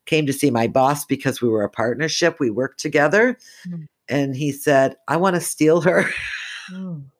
[0.06, 2.40] came to see my boss because we were a partnership.
[2.40, 3.86] We worked together, mm.
[4.08, 6.08] and he said, "I want to steal her."
[6.70, 7.04] Mm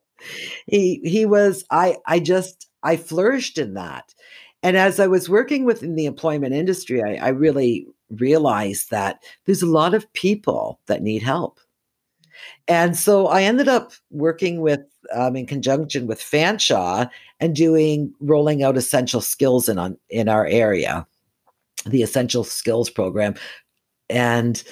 [0.67, 4.13] he he was I I just I flourished in that.
[4.61, 9.61] And as I was working within the employment industry, I, I really realized that there's
[9.61, 11.59] a lot of people that need help.
[12.69, 14.79] And so I ended up working with,
[15.13, 17.09] um, in conjunction with Fanshawe
[17.43, 21.05] and doing rolling out essential skills in on in our area,
[21.85, 23.35] the essential skills program.
[24.09, 24.63] And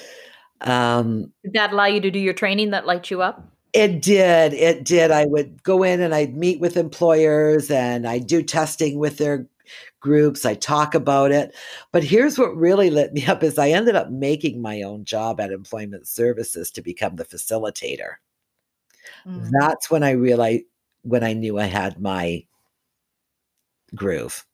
[0.62, 3.46] um, did that allow you to do your training that lights you up?
[3.74, 4.54] It did.
[4.54, 5.10] It did.
[5.10, 9.46] I would go in and I'd meet with employers and I'd do testing with their
[10.00, 10.46] groups.
[10.46, 11.54] I talk about it.
[11.92, 15.40] But here's what really lit me up is I ended up making my own job
[15.40, 18.14] at Employment Services to become the facilitator.
[19.26, 19.50] Mm.
[19.60, 20.64] That's when I realized
[21.02, 22.46] when I knew I had my
[23.94, 24.44] groove.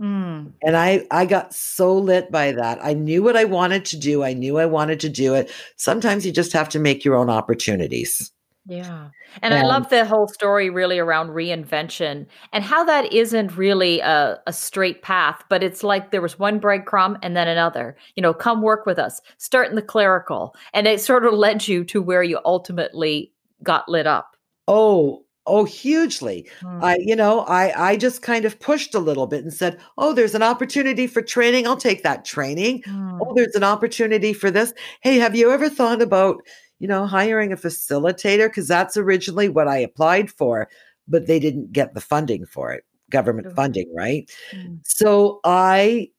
[0.00, 0.52] Mm.
[0.62, 2.78] And I I got so lit by that.
[2.82, 4.24] I knew what I wanted to do.
[4.24, 5.52] I knew I wanted to do it.
[5.76, 8.32] Sometimes you just have to make your own opportunities.
[8.66, 9.10] Yeah.
[9.42, 14.40] And, I love the whole story really around reinvention and how that isn't really a,
[14.46, 17.94] a straight path, but it's like there was one breadcrumb and then another.
[18.16, 20.54] You know, come work with us, start in the clerical.
[20.72, 24.34] And it sort of led you to where you ultimately got lit up.
[24.66, 26.48] Oh, oh, hugely.
[26.60, 26.82] Hmm.
[26.82, 30.12] I, you know, I I just kind of pushed a little bit and said, "Oh,
[30.12, 31.66] there's an opportunity for training.
[31.66, 32.82] I'll take that training.
[32.84, 33.18] Hmm.
[33.20, 34.72] Oh, there's an opportunity for this.
[35.00, 36.42] Hey, have you ever thought about
[36.78, 40.68] you know, hiring a facilitator, because that's originally what I applied for,
[41.08, 44.30] but they didn't get the funding for it, government funding, right?
[44.52, 44.74] Mm-hmm.
[44.84, 46.10] So I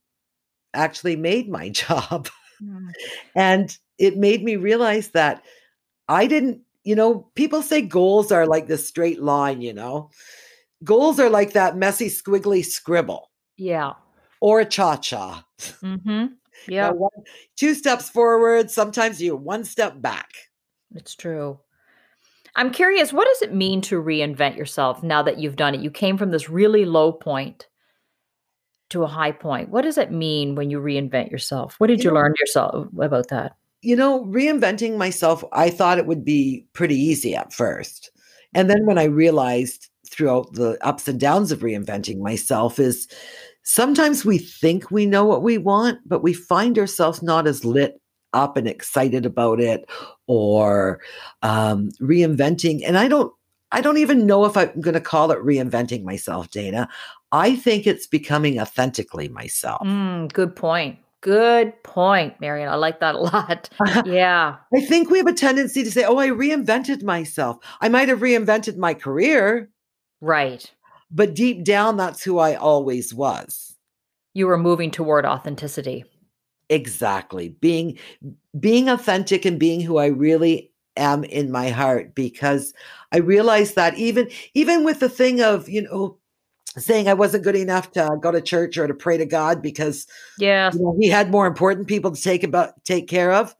[0.73, 2.29] actually made my job.
[3.35, 5.43] And it made me realize that
[6.07, 10.11] I didn't, you know, people say goals are like this straight line, you know,
[10.83, 13.31] goals are like that messy, squiggly scribble.
[13.57, 13.93] Yeah.
[14.39, 15.45] Or a cha cha.
[15.59, 16.25] Mm-hmm.
[16.67, 16.91] Yeah.
[16.93, 17.09] You know,
[17.57, 20.29] two steps forward, sometimes you're one step back.
[20.95, 21.59] It's true.
[22.55, 25.81] I'm curious, what does it mean to reinvent yourself now that you've done it?
[25.81, 27.67] You came from this really low point
[28.89, 29.69] to a high point.
[29.69, 31.75] What does it mean when you reinvent yourself?
[31.79, 33.57] What did you, you know, learn yourself about that?
[33.85, 38.09] You know, reinventing myself, I thought it would be pretty easy at first.
[38.55, 43.07] And then when I realized throughout the ups and downs of reinventing myself is
[43.63, 48.01] sometimes we think we know what we want, but we find ourselves not as lit
[48.33, 49.87] up and excited about it
[50.25, 50.99] or
[51.43, 52.81] um, reinventing.
[52.85, 53.31] And I don't,
[53.71, 56.89] I don't even know if I'm going to call it reinventing myself, Dana.
[57.31, 59.81] I think it's becoming authentically myself.
[59.85, 60.97] Mm, good point.
[61.25, 62.69] Good point, Marion.
[62.69, 63.67] I like that a lot.
[64.05, 64.57] Yeah.
[64.71, 67.57] I think we have a tendency to say, oh, I reinvented myself.
[67.81, 69.71] I might have reinvented my career.
[70.21, 70.71] Right.
[71.09, 73.75] But deep down, that's who I always was.
[74.35, 76.05] You were moving toward authenticity.
[76.69, 77.49] Exactly.
[77.49, 77.97] Being
[78.59, 82.71] being authentic and being who I really am in my heart because
[83.11, 86.19] I realized that even even with the thing of, you know,
[86.77, 90.07] saying I wasn't good enough to go to church or to pray to God because
[90.37, 93.55] yeah, you know, he had more important people to take about take care of.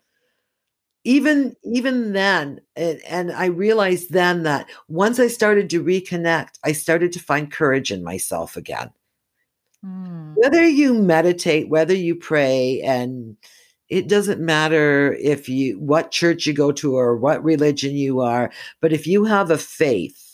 [1.04, 6.72] Even even then, and, and I realized then that once I started to reconnect, I
[6.72, 8.90] started to find courage in myself again.
[9.86, 10.34] Mm.
[10.36, 13.38] Whether you meditate, whether you pray, and
[13.88, 18.52] it doesn't matter if you what church you go to or what religion you are,
[18.82, 20.25] but if you have a faith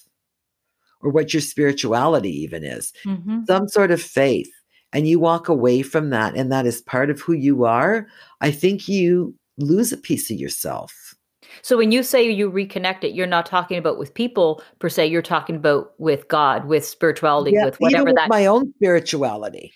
[1.04, 3.44] or what your spirituality even is, mm-hmm.
[3.48, 4.50] some sort of faith,
[4.94, 8.08] and you walk away from that, and that is part of who you are,
[8.42, 11.16] I think you lose a piece of yourself.
[11.62, 15.08] So when you say you reconnect it, you're not talking about with people per se.
[15.08, 18.30] You're talking about with God, with spirituality, Yeah, with whatever with that.
[18.30, 19.74] my own spirituality,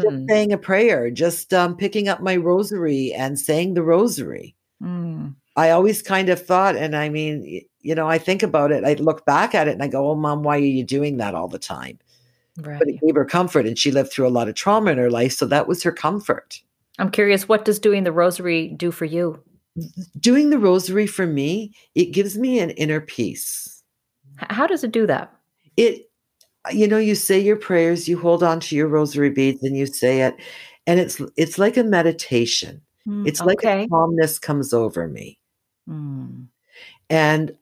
[0.00, 4.54] just Mm, saying a prayer, just um, picking up my rosary and saying the rosary.
[4.82, 8.84] mm, I always kind of thought, and I mean, you know, I think about it,
[8.84, 11.34] I look back at it and I go, oh, mom, why are you doing that
[11.34, 11.98] all the time?
[12.78, 15.10] But it gave her comfort, and she lived through a lot of trauma in her
[15.10, 15.32] life.
[15.32, 16.60] So that was her comfort.
[16.98, 19.42] I'm curious, what does doing the rosary do for you?
[20.18, 23.82] Doing the rosary for me, it gives me an inner peace.
[24.36, 25.30] How does it do that?
[25.76, 26.10] It,
[26.72, 29.86] you know, you say your prayers, you hold on to your rosary beads and you
[29.86, 30.34] say it,
[30.86, 32.80] and it's it's like a meditation.
[33.06, 35.38] Mm, It's like a calmness comes over me.
[35.88, 36.46] Mm,
[37.10, 37.52] And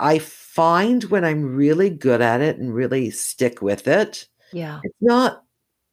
[0.00, 4.80] I find when I'm really good at it and really stick with it, yeah.
[4.82, 5.44] it's not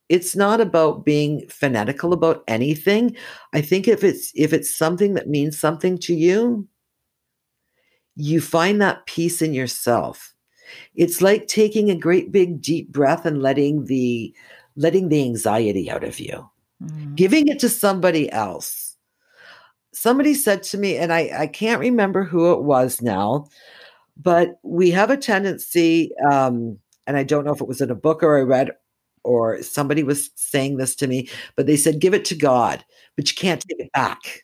[0.09, 3.15] it's not about being fanatical about anything.
[3.53, 6.67] I think if it's if it's something that means something to you,
[8.15, 10.33] you find that peace in yourself.
[10.95, 14.33] It's like taking a great big deep breath and letting the
[14.75, 16.49] letting the anxiety out of you
[16.83, 18.95] Mm, giving it to somebody else.
[19.93, 23.47] Somebody said to me, and I, I can't remember who it was now,
[24.21, 27.95] but we have a tendency, um, and I don't know if it was in a
[27.95, 28.71] book or I read
[29.23, 32.83] or somebody was saying this to me, but they said, give it to God,
[33.15, 34.43] but you can't take it back.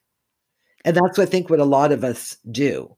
[0.85, 2.95] And that's what I think what a lot of us do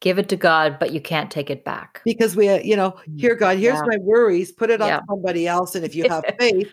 [0.00, 2.02] Give it to God, but you can't take it back.
[2.04, 3.86] because we, uh, you know, here, God, here's Yeah.
[3.86, 5.00] my worries, put it on Yeah.
[5.08, 5.74] somebody else.
[5.74, 6.72] And if you have faith,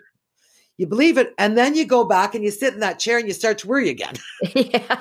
[0.78, 1.34] you believe it.
[1.38, 3.68] And then you go back and you sit in that chair and you start to
[3.68, 4.14] worry again.
[4.54, 5.00] yeah.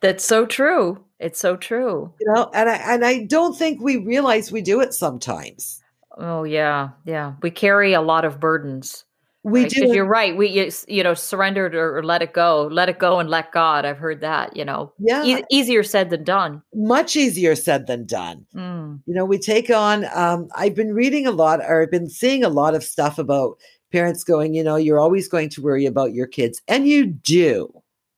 [0.00, 1.04] That's so true.
[1.18, 2.12] It's so true.
[2.20, 5.78] you know and i and i don't think we realize we do it sometimes
[6.18, 7.34] Oh yeah, yeah.
[7.42, 9.04] We carry a lot of burdens.
[9.44, 9.70] we right?
[9.70, 10.36] do You're right.
[10.36, 12.68] We you, you know surrendered or, or let it go.
[12.70, 13.86] Let it go and let God.
[13.86, 14.54] I've heard that.
[14.56, 16.60] You know, yeah e- easier said than done.
[16.74, 21.26] much easier said than done Mm, you know we take on um, i've been reading
[21.26, 23.56] a lot or i've been seeing a lot of stuff about
[23.92, 27.72] parents going you know you're always going to worry about your kids and you do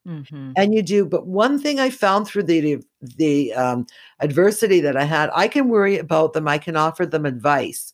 [0.07, 0.53] mhm.
[0.57, 2.79] and you do but one thing i found through the
[3.17, 3.87] the um,
[4.21, 7.93] adversity that i had i can worry about them i can offer them advice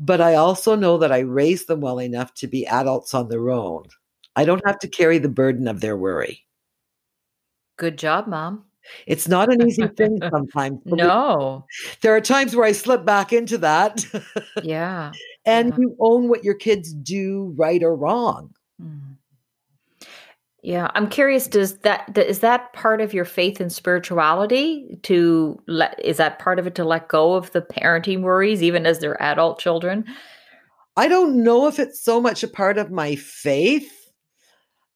[0.00, 3.50] but i also know that i raised them well enough to be adults on their
[3.50, 3.84] own
[4.36, 6.40] i don't have to carry the burden of their worry
[7.76, 8.64] Good job, mom.
[9.06, 11.66] it's not an easy thing sometimes No.
[12.02, 14.04] there are times where i slip back into that
[14.62, 15.10] Yeah.
[15.46, 15.76] And Yeah.
[15.78, 19.16] you own what your kids do right or wrong Mm.
[20.62, 21.46] Yeah, I'm curious.
[21.46, 24.98] Does that is that part of your faith and spirituality?
[25.02, 28.86] To let is that part of it to let go of the parenting worries, even
[28.86, 30.06] as they're adult children?
[30.96, 34.10] i don't know if it's so much a part of my faith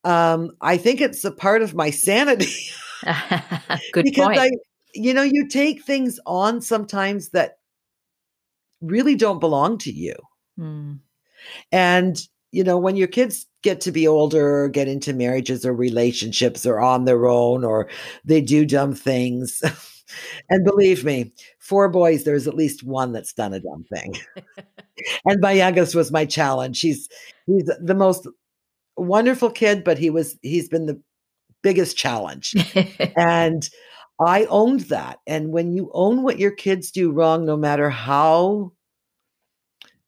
[0.04, 2.54] um, i think it's a part of my sanity
[3.92, 4.38] Good because point.
[4.38, 4.50] I,
[4.94, 7.58] you know, you take things on sometimes that
[8.80, 10.14] really don't belong to you.
[10.58, 11.00] Mm,
[11.72, 12.20] And,
[12.52, 16.66] you know, when your kids get to be older or get into marriages or relationships
[16.66, 17.88] or on their own or
[18.24, 19.62] they do dumb things.
[20.50, 24.14] and believe me, four boys, there's at least one that's done a dumb thing.
[25.26, 26.80] and my youngest was my challenge.
[26.80, 27.08] He's
[27.46, 28.26] he's the most
[28.96, 31.00] wonderful kid, but he was he's been the
[31.62, 32.54] biggest challenge.
[33.16, 33.68] And
[34.24, 35.18] I owned that.
[35.26, 38.72] And when you own what your kids do wrong, no matter how,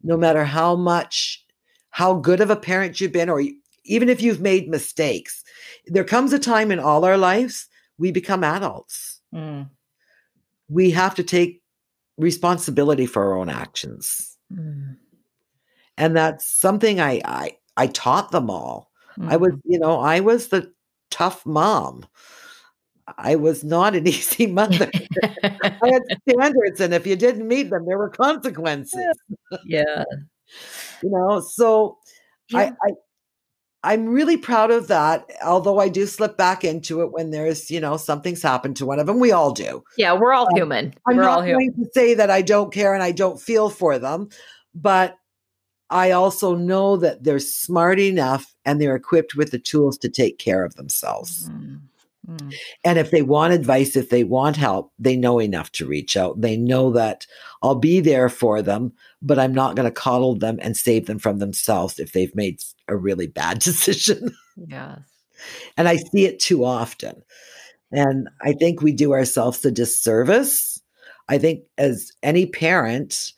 [0.03, 1.45] no matter how much,
[1.91, 3.43] how good of a parent you've been, or
[3.85, 5.43] even if you've made mistakes,
[5.87, 9.21] there comes a time in all our lives we become adults.
[9.35, 9.69] Mm,
[10.69, 11.63] We have to take
[12.17, 14.37] responsibility for our own actions.
[14.53, 14.97] mm,
[15.97, 18.91] And that's something I I, I taught them all.
[19.27, 19.61] I was, mhm.
[19.65, 20.73] you know, I was the
[21.11, 22.07] tough mom.
[23.19, 24.91] I was not an easy mother.
[25.43, 29.05] I had standards, and if you didn't meet them, there were consequences.
[29.65, 30.05] yeah.
[31.03, 31.99] You know, so
[32.49, 32.59] Yeah.
[32.59, 32.93] I, I
[33.83, 35.25] I'm really proud of that.
[35.45, 38.99] Although I do slip back into it when there's, you know, something's happened to one
[38.99, 39.21] of them.
[39.21, 39.83] We all do.
[39.97, 40.95] Yeah, we're all Um, human.
[41.09, 41.71] I'm we're not all human.
[41.71, 44.29] going to say that I don't care and I don't feel for them,
[44.75, 45.17] but
[45.89, 50.39] I also know that they're smart enough and they're equipped with the tools to take
[50.39, 51.49] care of themselves.
[51.49, 51.81] Mm,
[52.29, 52.55] mm,
[52.85, 56.41] And if they want advice, if they want help, they know enough to reach out.
[56.41, 57.27] They know that
[57.63, 58.93] I'll be there for them,
[59.23, 62.63] but I'm not going to coddle them and save them from themselves if they've made
[62.89, 64.35] a really bad decision.
[64.57, 65.01] yes.
[65.77, 67.23] and I see it too often.
[67.93, 70.81] And I think we do ourselves a disservice.
[71.29, 73.33] I think as any parent,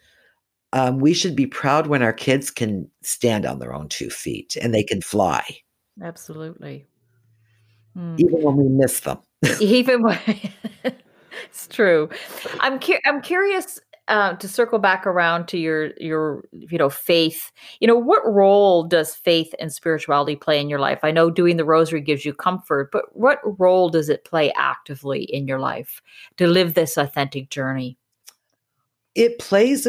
[0.72, 4.56] um, we should be proud when our kids can stand on their own two feet
[4.60, 5.44] and they can fly,
[6.00, 6.86] Absolutely.
[7.96, 8.20] Mm.
[8.20, 9.18] even when we miss them.
[9.60, 10.18] Even when
[11.44, 12.08] it's true.
[12.60, 17.52] I'm cu- I'm curious uh, to circle back around to your your you know faith.
[17.80, 21.00] You know what role does faith and spirituality play in your life?
[21.02, 25.24] I know doing the rosary gives you comfort, but what role does it play actively
[25.24, 26.02] in your life
[26.36, 27.96] to live this authentic journey?
[29.14, 29.86] It plays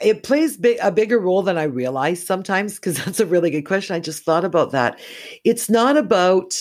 [0.00, 3.66] it plays big, a bigger role than I realize sometimes because that's a really good
[3.66, 3.96] question.
[3.96, 4.98] I just thought about that.
[5.44, 6.54] It's not about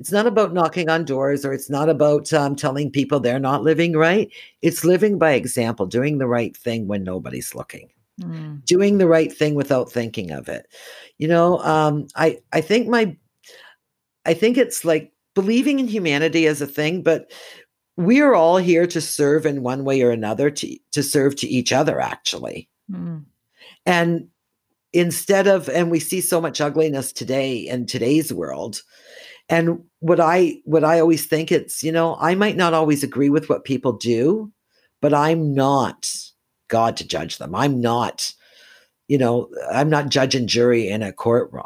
[0.00, 3.62] it's not about knocking on doors or it's not about um, telling people they're not
[3.62, 4.32] living right.
[4.62, 7.90] It's living by example, doing the right thing when nobody's looking.
[8.18, 8.64] Mm.
[8.64, 10.66] Doing the right thing without thinking of it.
[11.18, 13.14] You know, um, I I think my
[14.24, 17.30] I think it's like believing in humanity as a thing, but
[17.98, 21.46] we are all here to serve in one way or another to to serve to
[21.46, 22.70] each other actually.
[22.90, 23.24] Mm.
[23.84, 24.28] And
[24.94, 28.82] instead of and we see so much ugliness today in today's world
[29.50, 33.28] and what i what i always think it's you know i might not always agree
[33.28, 34.50] with what people do
[35.00, 36.10] but i'm not
[36.68, 37.54] god to judge them.
[37.54, 38.32] I'm not
[39.08, 41.64] you know i'm not judge and jury in a courtroom.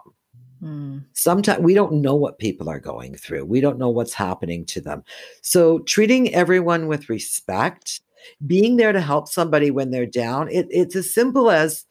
[0.62, 1.04] Mm.
[1.12, 3.44] sometimes we don't know what people are going through.
[3.44, 5.04] We don't know what's happening to them.
[5.42, 8.00] So treating everyone with respect
[8.46, 11.84] being there to help somebody when they're down it, it's as simple as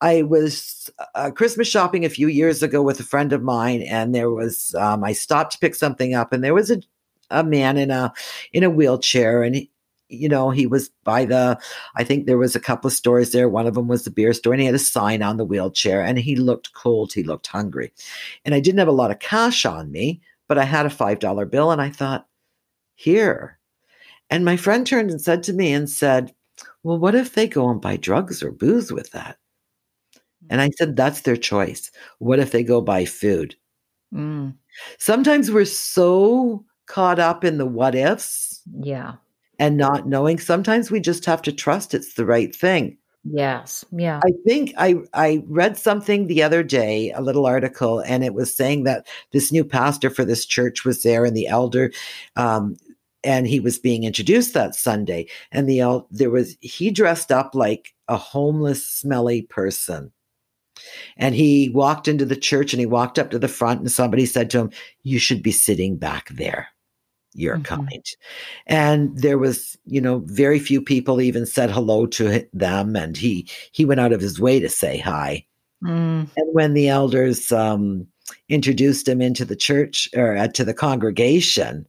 [0.00, 4.14] I was uh, Christmas shopping a few years ago with a friend of mine, and
[4.14, 6.80] there was um, I stopped to pick something up, and there was a
[7.30, 8.12] a man in a
[8.52, 9.70] in a wheelchair, and he,
[10.08, 11.58] you know he was by the
[11.96, 13.48] I think there was a couple of stores there.
[13.48, 16.02] One of them was the beer store, and he had a sign on the wheelchair,
[16.02, 17.92] and he looked cold, he looked hungry,
[18.44, 21.18] and I didn't have a lot of cash on me, but I had a five
[21.18, 22.26] dollar bill, and I thought,
[22.94, 23.58] here,
[24.30, 26.34] and my friend turned and said to me and said,
[26.82, 29.39] "Well, what if they go and buy drugs or booze with that?"
[30.50, 31.90] And I said, that's their choice.
[32.18, 33.54] What if they go buy food?
[34.12, 34.54] Mm.
[34.98, 38.60] Sometimes we're so caught up in the what ifs.
[38.82, 39.14] Yeah.
[39.58, 40.38] And not knowing.
[40.38, 42.98] Sometimes we just have to trust it's the right thing.
[43.24, 43.84] Yes.
[43.92, 44.20] Yeah.
[44.24, 48.54] I think I I read something the other day, a little article, and it was
[48.56, 51.92] saying that this new pastor for this church was there, and the elder
[52.36, 52.76] um,
[53.22, 57.94] and he was being introduced that Sunday, and the there was he dressed up like
[58.08, 60.12] a homeless, smelly person,
[61.16, 64.26] and he walked into the church and he walked up to the front, and somebody
[64.26, 64.70] said to him,
[65.02, 66.68] You should be sitting back there.
[67.34, 67.86] You're mm-hmm.
[67.86, 68.04] kind.
[68.66, 72.96] And there was, you know, very few people even said hello to them.
[72.96, 75.46] And he he went out of his way to say hi.
[75.84, 76.28] Mm.
[76.36, 78.06] And when the elders um,
[78.48, 81.86] introduced him into the church or uh, to the congregation,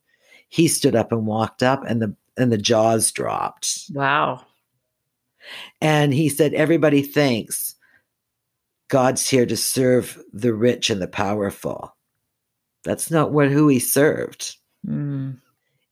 [0.49, 3.85] he stood up and walked up, and the and the jaws dropped.
[3.93, 4.45] Wow.
[5.81, 7.75] And he said, Everybody thinks
[8.91, 11.95] God's here to serve the rich and the powerful.
[12.83, 14.57] That's not what who he served.
[14.85, 15.37] Mm.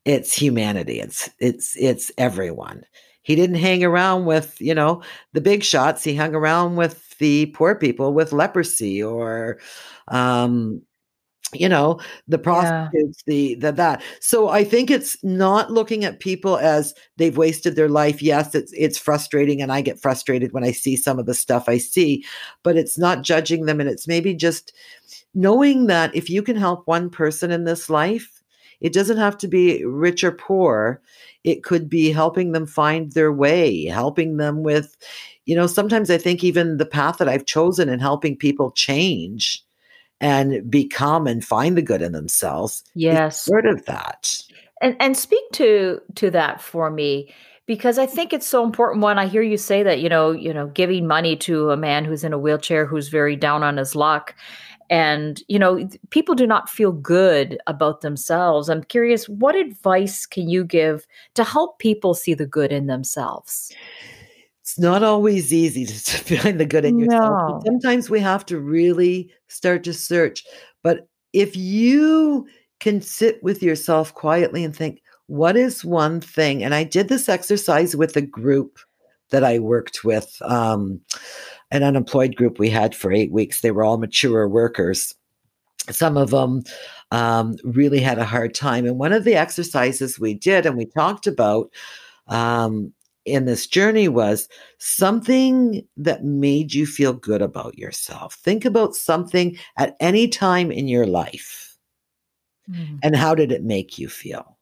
[0.04, 1.00] It's humanity.
[1.00, 2.84] It's it's it's everyone.
[3.22, 6.04] He didn't hang around with, you know, the big shots.
[6.04, 9.60] He hung around with the poor people with leprosy or
[10.10, 10.82] um
[11.54, 13.34] you know the prostitutes yeah.
[13.34, 14.02] the the that.
[14.20, 18.22] So i think it's not looking at people as they've wasted their life.
[18.22, 21.68] Yes it's it's frustrating and i get frustrated when i see some of the stuff
[21.68, 22.24] i see
[22.64, 24.74] but it's not judging them and it's maybe just
[25.34, 28.42] knowing that if you can help one person in this life
[28.82, 31.02] it doesn't have to be rich or poor.
[31.44, 34.96] It could be helping them find their way helping them with
[35.46, 39.64] you know sometimes i think even the path that i've chosen in helping people change
[40.22, 42.84] and become and find the good in themselves.
[42.94, 43.42] Yes.
[43.44, 44.42] Sort of that.
[44.82, 47.34] And and speak to to that for me
[47.66, 50.54] because I think it's so important when I hear you say that, you know, you
[50.54, 53.96] know, giving money to a man who's in a wheelchair who's very down on his
[53.96, 54.36] luck
[54.90, 60.50] and you know people do not feel good about themselves i'm curious what advice can
[60.50, 61.06] you give
[61.36, 63.72] to help people see the good in themselves
[64.70, 67.32] it's not always easy to, find the good in yourself.
[67.32, 67.62] No.
[67.66, 70.46] Sometimes we have to really start to search.
[70.84, 72.48] But if you
[72.80, 76.64] can sit with yourself quietly and think, what is one thing?
[76.64, 78.78] And I did this exercise with a group
[79.32, 81.02] that I worked with, um,
[81.72, 83.62] an unemployed group we had for eight weeks.
[83.62, 85.16] They were all mature workers.
[85.90, 86.64] Some of them
[87.10, 88.86] um, really had a hard time.
[88.86, 91.72] And one of the exercises we did, and we talked about,
[92.28, 92.94] um,
[93.26, 94.48] in this journey was
[94.78, 98.36] something that made you feel good about yourself.
[98.36, 101.78] Think about something at any time in your life.
[102.70, 103.00] Mm.
[103.04, 104.58] And how did it make you feel?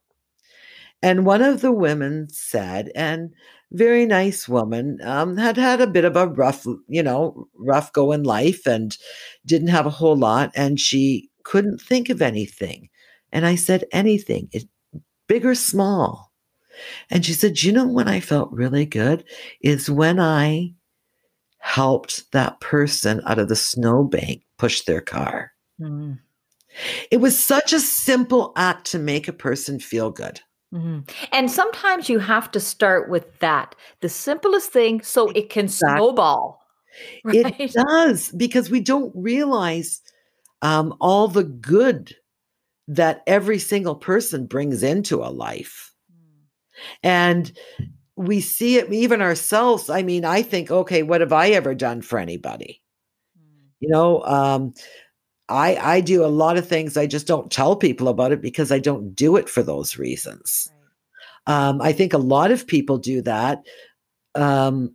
[1.01, 3.32] And one of the women said, and
[3.72, 8.12] very nice woman, um, had had a bit of a rough, you know, rough go
[8.12, 8.97] in life and
[9.45, 10.51] didn't have a whole lot.
[10.55, 12.89] And she couldn't think of anything.
[13.32, 14.68] And I said, anything, it,
[15.28, 16.26] big or small
[17.09, 19.23] And she said, You know when I felt really good
[19.61, 20.73] is when I
[21.59, 25.51] helped that person out of the snowbank push their car.
[25.80, 26.19] Mm.
[27.11, 30.39] It was such a simple act to make a person feel good.
[30.73, 30.99] Mm-hmm.
[31.32, 35.97] And sometimes you have to start with that, the simplest thing, so it can exactly.
[35.97, 36.61] snowball.
[37.23, 37.55] Right?
[37.59, 40.01] It does because we don't realize
[40.63, 42.15] um, all the good
[42.88, 45.93] that every single person brings into a life.
[47.03, 47.51] And
[48.15, 49.89] we see it even ourselves.
[49.89, 52.82] I mean, I think, okay, what have I ever done for anybody?
[53.39, 53.69] Mm.
[53.80, 54.73] You know, um,
[55.49, 56.97] I I do a lot of things.
[56.97, 60.69] I just don't tell people about it because I don't do it for those reasons.
[61.47, 61.69] Right.
[61.69, 63.63] Um, I think a lot of people do that,
[64.36, 64.93] um,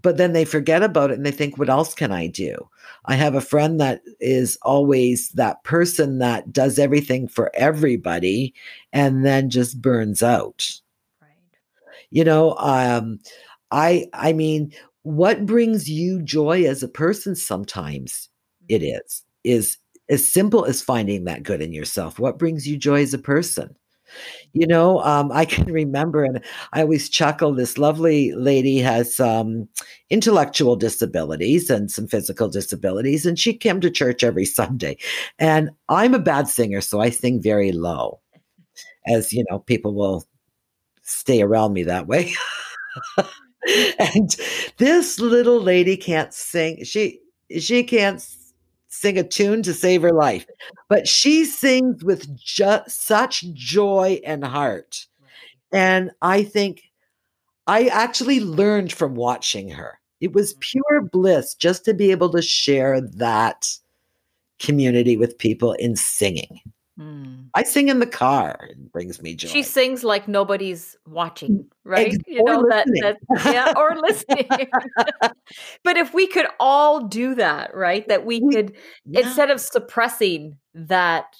[0.00, 2.68] but then they forget about it and they think, "What else can I do?"
[3.06, 8.52] I have a friend that is always that person that does everything for everybody
[8.92, 10.80] and then just burns out.
[12.14, 13.18] You know, um,
[13.72, 17.34] I I mean, what brings you joy as a person?
[17.34, 18.30] Sometimes
[18.70, 18.76] mm-hmm.
[18.76, 22.20] it is is as simple as finding that good in yourself.
[22.20, 23.74] What brings you joy as a person?
[24.52, 26.40] You know, um, I can remember, and
[26.72, 27.52] I always chuckle.
[27.52, 29.68] This lovely lady has um,
[30.08, 34.98] intellectual disabilities and some physical disabilities, and she came to church every Sunday.
[35.40, 38.20] And I'm a bad singer, so I sing very low,
[39.08, 40.24] as you know, people will
[41.04, 42.32] stay around me that way.
[43.98, 44.36] and
[44.78, 46.84] this little lady can't sing.
[46.84, 47.20] She
[47.58, 48.26] she can't
[48.88, 50.46] sing a tune to save her life.
[50.88, 55.06] But she sings with just such joy and heart.
[55.72, 56.82] And I think
[57.66, 59.98] I actually learned from watching her.
[60.20, 60.60] It was mm.
[60.60, 63.68] pure bliss just to be able to share that
[64.58, 66.60] community with people in singing.
[66.98, 67.48] Mm.
[67.54, 68.68] I sing in the car.
[68.70, 69.48] It brings me joy.
[69.48, 72.14] She sings like nobody's watching, mm, right?
[72.26, 73.16] You know that, that
[73.52, 74.48] yeah, or listening.
[75.82, 78.06] but if we could all do that, right?
[78.06, 79.20] That we could yeah.
[79.20, 81.34] instead of suppressing that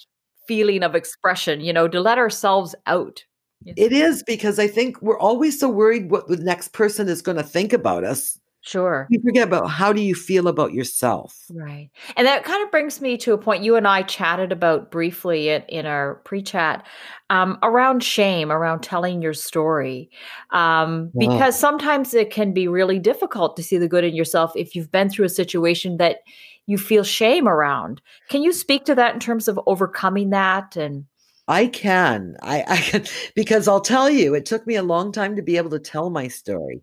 [0.45, 3.23] feeling of expression, you know, to let ourselves out.
[3.65, 7.37] It is because I think we're always so worried what the next person is going
[7.37, 9.05] to think about us Sure.
[9.11, 11.37] You forget about how do you feel about yourself?
[11.51, 11.91] Right.
[12.17, 15.49] And that kind of brings me to a point you and I chatted about briefly
[15.49, 16.83] in, in our pre chat
[17.29, 20.09] um, around shame, around telling your story.
[20.49, 24.75] Um, because sometimes it can be really difficult to see the good in yourself if
[24.75, 26.21] you've been through a situation that
[26.65, 28.01] you feel shame around.
[28.29, 31.05] Can you speak to that in terms of overcoming that and?
[31.47, 32.35] I can.
[32.41, 33.05] I, I can
[33.35, 36.09] because I'll tell you, it took me a long time to be able to tell
[36.09, 36.81] my story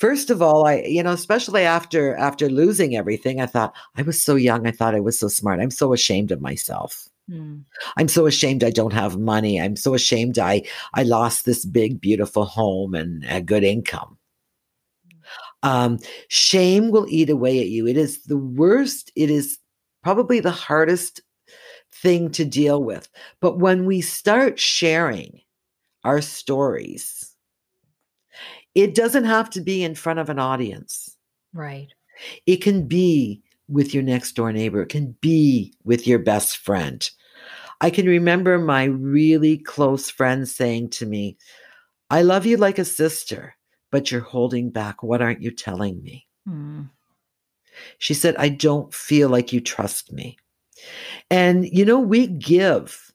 [0.00, 4.20] first of all i you know especially after after losing everything i thought i was
[4.20, 5.60] so young i thought i was so smart.
[5.60, 7.08] I'm so ashamed of myself.
[7.30, 7.62] Mm.
[7.96, 9.60] i'm so ashamed i don't have money.
[9.60, 10.62] I'm so ashamed i
[10.94, 14.16] i lost this big beautiful home and a good income.
[15.62, 15.98] Um,
[16.28, 17.86] shame will eat away at you.
[17.86, 19.12] It is the worst.
[19.14, 19.58] It is
[20.02, 21.20] probably the hardest
[21.92, 23.08] thing to deal with.
[23.40, 25.40] But when we start sharing
[26.04, 27.29] our stories
[28.74, 31.16] it doesn't have to be in front of an audience.
[31.52, 31.88] Right.
[32.46, 37.08] It can be with your next door neighbor, it can be with your best friend.
[37.80, 41.38] I can remember my really close friend saying to me,
[42.10, 43.56] I love you like a sister,
[43.90, 45.02] but you're holding back.
[45.02, 46.26] What aren't you telling me?
[46.46, 46.82] Hmm.
[47.98, 50.36] She said, I don't feel like you trust me.
[51.30, 53.12] And, you know, we give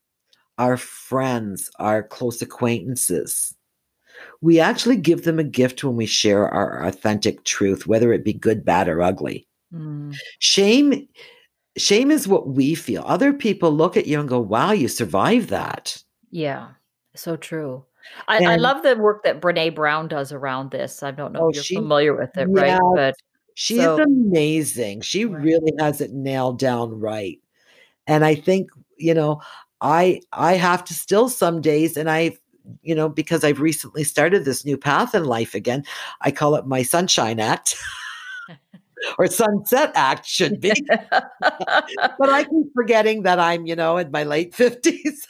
[0.58, 3.54] our friends, our close acquaintances,
[4.46, 8.32] we actually give them a gift when we share our authentic truth, whether it be
[8.32, 9.48] good, bad, or ugly.
[9.74, 10.16] Mm.
[10.38, 11.08] Shame,
[11.78, 13.04] shame is what we feel.
[13.08, 15.98] Other people look at you and go, wow, you survived that.
[16.30, 16.68] Yeah,
[17.16, 17.86] so true.
[18.28, 21.02] I, and, I love the work that Brene Brown does around this.
[21.02, 22.82] I don't know oh, if you're she, familiar with it, yeah, right?
[22.94, 23.16] But
[23.56, 25.02] she so, is amazing.
[25.02, 25.44] She right.
[25.44, 27.40] really has it nailed down right.
[28.06, 29.42] And I think, you know,
[29.82, 32.38] I I have to still some days and I
[32.82, 35.84] you know, because I've recently started this new path in life again,
[36.22, 37.76] I call it my Sunshine Act.
[39.18, 40.74] or Sunset Act should be.
[41.40, 45.28] but I keep forgetting that I'm, you know, in my late 50s.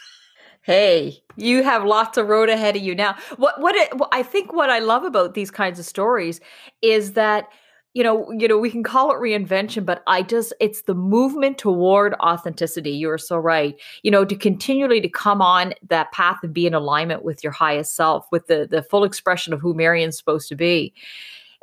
[0.62, 3.16] Hey, you have lots of road ahead of you now.
[3.38, 6.42] What what it, I think what I love about these kinds of stories
[6.82, 7.50] is that
[7.96, 11.58] you know, you know, we can call it reinvention, but I just it's the movement
[11.58, 12.92] toward authenticity.
[12.92, 13.76] You are so right.
[14.04, 17.54] You know, to continually to come on that path and be in alignment with your
[17.54, 20.94] highest self, with the the full expression of who Marion's supposed to be.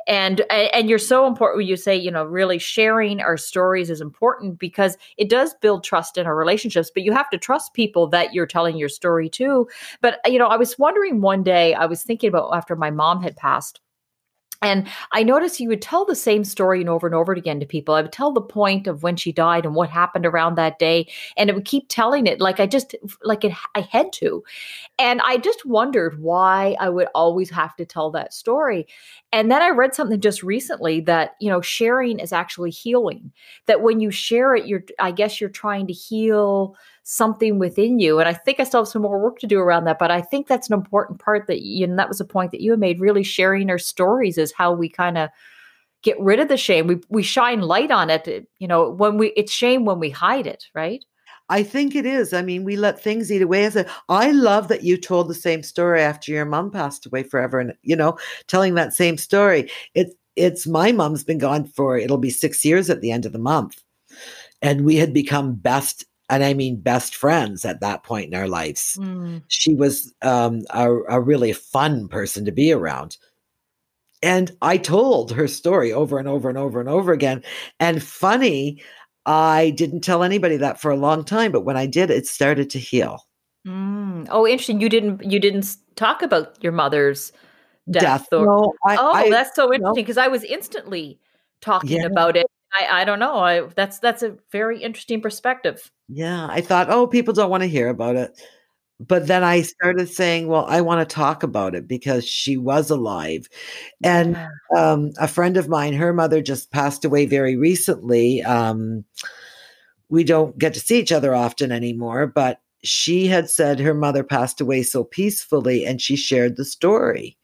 [0.07, 4.01] and and you're so important when you say you know really sharing our stories is
[4.01, 8.07] important because it does build trust in our relationships but you have to trust people
[8.07, 9.67] that you're telling your story to
[10.01, 13.21] but you know i was wondering one day i was thinking about after my mom
[13.23, 13.79] had passed
[14.63, 17.65] and I noticed you would tell the same story and over and over again to
[17.65, 17.93] people.
[17.93, 21.11] I would tell the point of when she died and what happened around that day,
[21.37, 23.53] and it would keep telling it like I just like it.
[23.75, 24.43] I had to,
[24.97, 28.87] and I just wondered why I would always have to tell that story.
[29.31, 33.31] And then I read something just recently that you know sharing is actually healing.
[33.67, 38.19] That when you share it, you're I guess you're trying to heal something within you.
[38.19, 39.99] And I think I still have some more work to do around that.
[39.99, 42.61] But I think that's an important part that you and that was a point that
[42.61, 42.99] you made.
[42.99, 45.29] Really sharing our stories is how we kind of
[46.01, 46.87] get rid of the shame.
[46.87, 48.47] We we shine light on it.
[48.59, 51.03] You know, when we it's shame when we hide it, right?
[51.49, 52.33] I think it is.
[52.33, 53.65] I mean, we let things eat away.
[53.65, 57.23] As a, I love that you told the same story after your mom passed away
[57.23, 59.69] forever, and you know, telling that same story.
[59.93, 63.33] It's it's my mom's been gone for it'll be six years at the end of
[63.33, 63.83] the month,
[64.61, 68.47] and we had become best and I mean best friends at that point in our
[68.47, 68.97] lives.
[68.99, 69.43] Mm.
[69.47, 73.17] She was um, a, a really fun person to be around.
[74.21, 77.43] And I told her story over and over and over and over again.
[77.79, 78.81] And funny,
[79.25, 82.69] I didn't tell anybody that for a long time, but when I did, it started
[82.71, 83.27] to heal.
[83.67, 84.27] Mm.
[84.31, 84.81] Oh, interesting.
[84.81, 87.31] You didn't you didn't talk about your mother's
[87.91, 88.01] death.
[88.01, 88.27] death.
[88.33, 90.23] Or, no, I, oh, I, that's so interesting because no.
[90.23, 91.19] I was instantly
[91.61, 92.07] talking yeah.
[92.07, 93.37] about it I, I don't know.
[93.37, 95.91] I that's that's a very interesting perspective.
[96.13, 98.39] Yeah, I thought, oh, people don't want to hear about it.
[98.99, 102.89] But then I started saying, well, I want to talk about it because she was
[102.91, 103.49] alive.
[104.03, 104.37] And
[104.77, 108.43] um, a friend of mine, her mother just passed away very recently.
[108.43, 109.03] Um,
[110.09, 114.23] we don't get to see each other often anymore, but she had said her mother
[114.23, 117.37] passed away so peacefully and she shared the story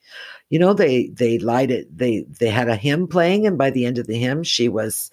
[0.49, 3.85] you know they they lied it they they had a hymn playing and by the
[3.85, 5.09] end of the hymn she was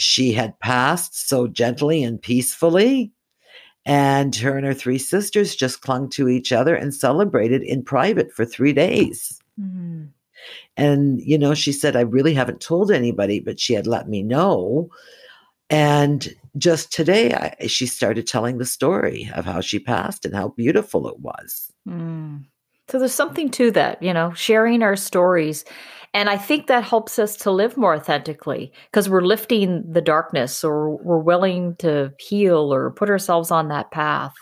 [0.00, 3.12] she had passed so gently and peacefully
[3.86, 8.32] and her and her three sisters just clung to each other and celebrated in private
[8.32, 10.04] for three days mm-hmm.
[10.76, 14.22] and you know she said i really haven't told anybody but she had let me
[14.22, 14.88] know
[15.70, 20.48] and just today I, she started telling the story of how she passed and how
[20.48, 22.44] beautiful it was mm.
[22.90, 25.64] So there's something to that, you know, sharing our stories.
[26.12, 30.64] And I think that helps us to live more authentically because we're lifting the darkness
[30.64, 34.34] or we're willing to heal or put ourselves on that path.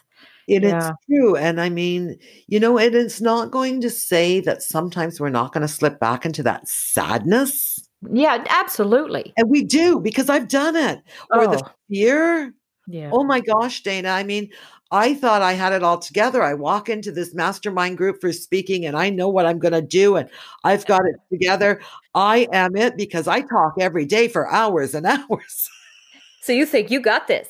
[0.49, 0.79] And yeah.
[0.79, 1.37] it's true.
[1.37, 5.53] And I mean, you know, and it's not going to say that sometimes we're not
[5.53, 7.79] going to slip back into that sadness.
[8.11, 9.35] Yeah, absolutely.
[9.37, 11.01] And we do because I've done it.
[11.31, 11.51] Or oh.
[11.51, 12.55] the fear.
[12.87, 13.11] Yeah.
[13.12, 14.09] Oh my gosh, Dana.
[14.09, 14.49] I mean,
[14.91, 16.43] I thought I had it all together.
[16.43, 19.82] I walk into this mastermind group for speaking and I know what I'm going to
[19.82, 20.30] do and
[20.64, 21.80] I've got it together.
[22.14, 25.68] I am it because I talk every day for hours and hours.
[26.43, 27.49] So you think you got this?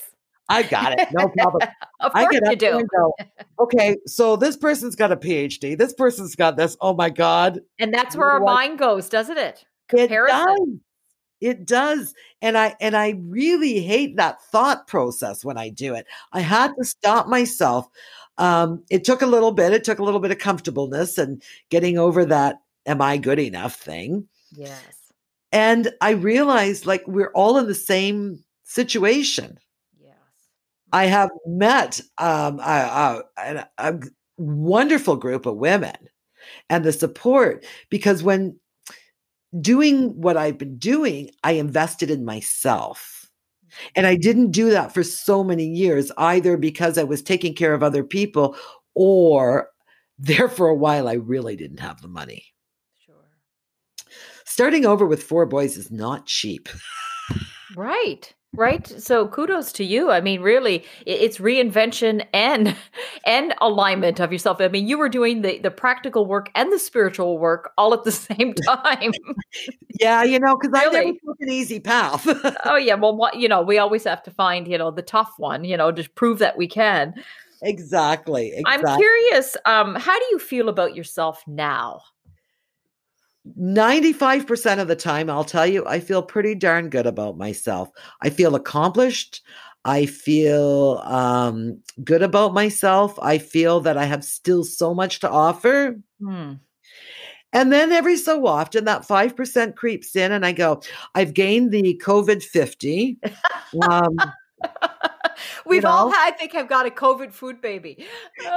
[0.48, 1.08] I got it.
[1.12, 1.68] No problem.
[2.00, 2.82] of course you do.
[2.96, 3.14] Go,
[3.60, 5.76] okay, so this person's got a PhD.
[5.76, 6.76] This person's got this.
[6.80, 7.60] Oh my God.
[7.78, 9.64] And that's where our mind goes, doesn't it?
[9.88, 10.40] Comparison.
[10.40, 10.68] It does.
[11.40, 12.14] It does.
[12.42, 16.06] And I and I really hate that thought process when I do it.
[16.32, 17.88] I had to stop myself.
[18.38, 21.98] Um, it took a little bit, it took a little bit of comfortableness and getting
[21.98, 24.28] over that am I good enough thing.
[24.52, 25.12] Yes.
[25.52, 29.58] And I realized like we're all in the same situation.
[30.00, 30.14] Yes.
[30.92, 34.00] I have met um, a, a, a
[34.36, 35.96] wonderful group of women
[36.70, 38.58] and the support because when
[39.60, 43.30] doing what I've been doing, I invested in myself.
[43.94, 44.22] And I mm-hmm.
[44.22, 48.02] didn't do that for so many years, either because I was taking care of other
[48.04, 48.56] people
[48.94, 49.68] or
[50.18, 52.44] there for a while I really didn't have the money.
[53.04, 53.14] Sure.
[54.44, 56.68] Starting over with four boys is not cheap.
[57.76, 58.86] Right right?
[58.86, 60.10] So kudos to you.
[60.10, 62.74] I mean really it's reinvention and
[63.26, 64.60] and alignment of yourself.
[64.60, 68.04] I mean you were doing the the practical work and the spiritual work all at
[68.04, 69.12] the same time.
[70.00, 70.98] Yeah you know because really?
[70.98, 72.26] i never took an easy path.
[72.64, 72.94] Oh yeah.
[72.94, 75.76] Well what you know we always have to find you know the tough one you
[75.76, 77.14] know to prove that we can.
[77.60, 78.88] Exactly, exactly.
[78.88, 82.02] i'm curious um how do you feel about yourself now
[83.58, 87.90] 95% of the time, I'll tell you, I feel pretty darn good about myself.
[88.22, 89.42] I feel accomplished.
[89.84, 93.18] I feel um, good about myself.
[93.20, 95.98] I feel that I have still so much to offer.
[96.20, 96.54] Hmm.
[97.52, 100.82] And then every so often, that 5% creeps in, and I go,
[101.14, 103.18] I've gained the COVID 50.
[103.82, 104.16] Um,
[105.66, 105.90] We've know?
[105.90, 108.06] all, I think, have got a COVID food baby.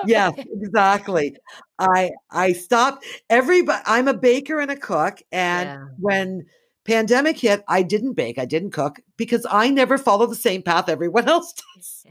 [0.06, 1.38] yes, exactly.
[1.80, 3.06] I I stopped.
[3.30, 3.82] Everybody.
[3.86, 5.86] I'm a baker and a cook, and yeah.
[6.00, 6.46] when
[6.86, 8.38] pandemic hit, I didn't bake.
[8.38, 12.06] I didn't cook because I never follow the same path everyone else does.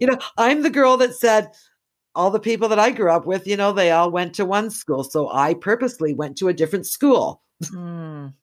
[0.00, 1.50] you know, I'm the girl that said
[2.14, 4.70] all the people that I grew up with, you know, they all went to one
[4.70, 5.04] school.
[5.04, 7.42] So I purposely went to a different school.
[7.62, 8.34] Mm.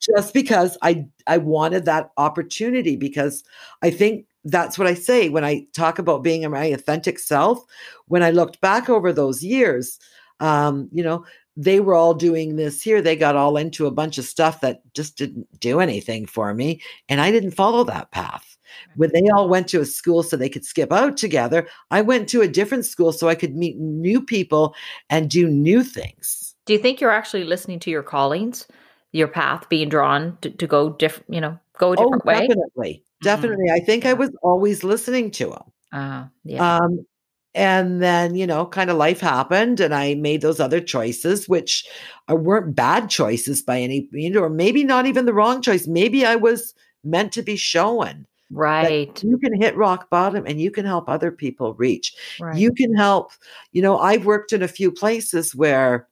[0.00, 3.44] Just because I I wanted that opportunity because
[3.82, 7.64] I think that's what I say when I talk about being my authentic self.
[8.06, 9.98] When I looked back over those years,
[10.40, 11.24] um, you know,
[11.56, 13.02] they were all doing this here.
[13.02, 16.80] They got all into a bunch of stuff that just didn't do anything for me.
[17.08, 18.56] And I didn't follow that path.
[18.96, 22.28] When they all went to a school so they could skip out together, I went
[22.30, 24.74] to a different school so I could meet new people
[25.10, 26.54] and do new things.
[26.64, 28.66] Do you think you're actually listening to your callings,
[29.12, 32.28] your path being drawn to, to go different, you know, go a oh, different oh,
[32.28, 32.46] way?
[32.46, 33.04] Definitely.
[33.22, 33.66] Definitely.
[33.66, 33.82] Mm-hmm.
[33.82, 34.06] I think.
[34.06, 35.72] I was always listening to them.
[35.92, 36.76] Uh, yeah.
[36.76, 37.06] Um,
[37.54, 41.86] and then you know kind of life happened and i made those other choices which
[42.28, 46.24] weren't bad choices by any you know or maybe not even the wrong choice maybe
[46.24, 46.74] i was
[47.04, 51.30] meant to be shown right you can hit rock bottom and you can help other
[51.30, 52.56] people reach right.
[52.56, 53.32] you can help
[53.72, 56.08] you know i've worked in a few places where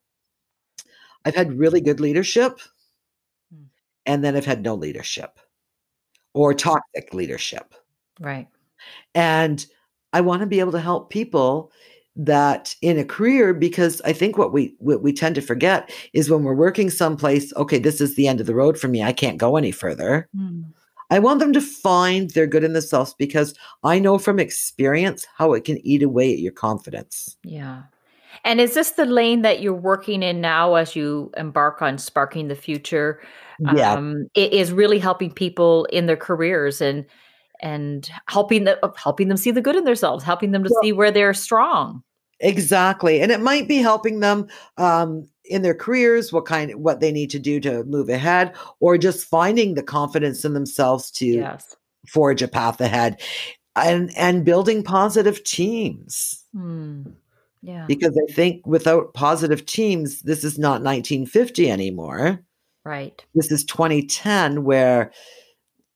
[1.24, 2.60] i've had really good leadership
[3.52, 3.64] hmm.
[4.04, 5.39] and then i've had no leadership
[6.34, 7.74] or toxic leadership
[8.20, 8.48] right
[9.14, 9.66] and
[10.12, 11.70] I want to be able to help people
[12.16, 16.28] that in a career because I think what we what we tend to forget is
[16.28, 19.02] when we're working someplace, okay, this is the end of the road for me.
[19.02, 20.28] I can't go any further.
[20.36, 20.64] Mm.
[21.12, 25.54] I want them to find their good in themselves because I know from experience how
[25.54, 27.36] it can eat away at your confidence.
[27.42, 27.82] Yeah.
[28.44, 32.48] And is this the lane that you're working in now as you embark on sparking
[32.48, 33.20] the future?
[33.60, 33.92] Yeah.
[33.92, 37.04] Um, it is really helping people in their careers and
[37.62, 40.92] and helping them helping them see the good in themselves, helping them to well, see
[40.92, 42.02] where they're strong.
[42.40, 44.48] Exactly, and it might be helping them
[44.78, 48.96] um, in their careers, what kind, what they need to do to move ahead, or
[48.96, 51.76] just finding the confidence in themselves to yes.
[52.08, 53.20] forge a path ahead,
[53.76, 56.42] and and building positive teams.
[56.52, 57.02] Hmm.
[57.62, 62.42] Yeah, because I think without positive teams, this is not 1950 anymore.
[62.84, 63.24] Right.
[63.34, 65.12] This is 2010, where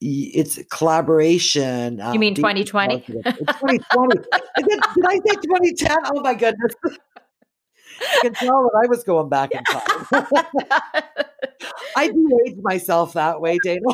[0.01, 1.99] it's collaboration.
[1.99, 2.97] You um, mean 2020?
[2.97, 4.16] It's 2020.
[4.16, 5.97] did, did I say 2010?
[6.14, 6.74] Oh my goodness.
[6.85, 10.07] You can tell that I was going back in time.
[11.97, 13.80] I de-aged myself that way, Dana.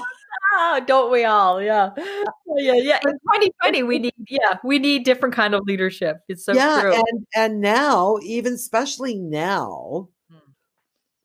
[0.52, 1.62] Oh, don't we all?
[1.62, 1.90] Yeah.
[1.96, 2.98] Yeah, yeah.
[3.06, 6.18] In 2020, we need, yeah, we need different kind of leadership.
[6.28, 6.94] It's so yeah, true.
[6.94, 10.08] And and now, even especially now,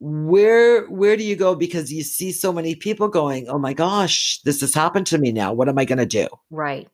[0.00, 1.54] where where do you go?
[1.54, 5.32] Because you see so many people going oh my gosh this has happened to me
[5.32, 5.52] now.
[5.52, 6.28] What am i going to do?
[6.50, 6.88] Right.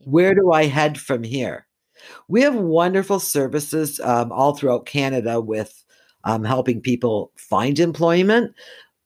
[0.00, 1.66] Where do i head from here?
[2.28, 5.82] We have wonderful services um, all throughout canada with
[6.24, 8.54] um, helping people find employment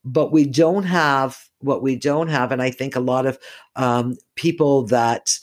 [0.05, 3.39] but we don't have what we don't have and i think a lot of
[3.77, 5.39] um, people that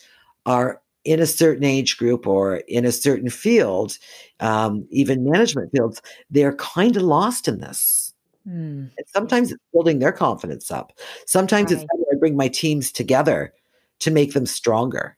[0.45, 3.97] are in a certain age group or in a certain field,
[4.39, 8.13] um, even management fields, they're kind of lost in this.
[8.47, 8.89] Mm.
[8.97, 10.93] And sometimes it's building their confidence up.
[11.25, 11.81] Sometimes right.
[11.81, 13.53] it's how do I bring my teams together
[13.99, 15.17] to make them stronger.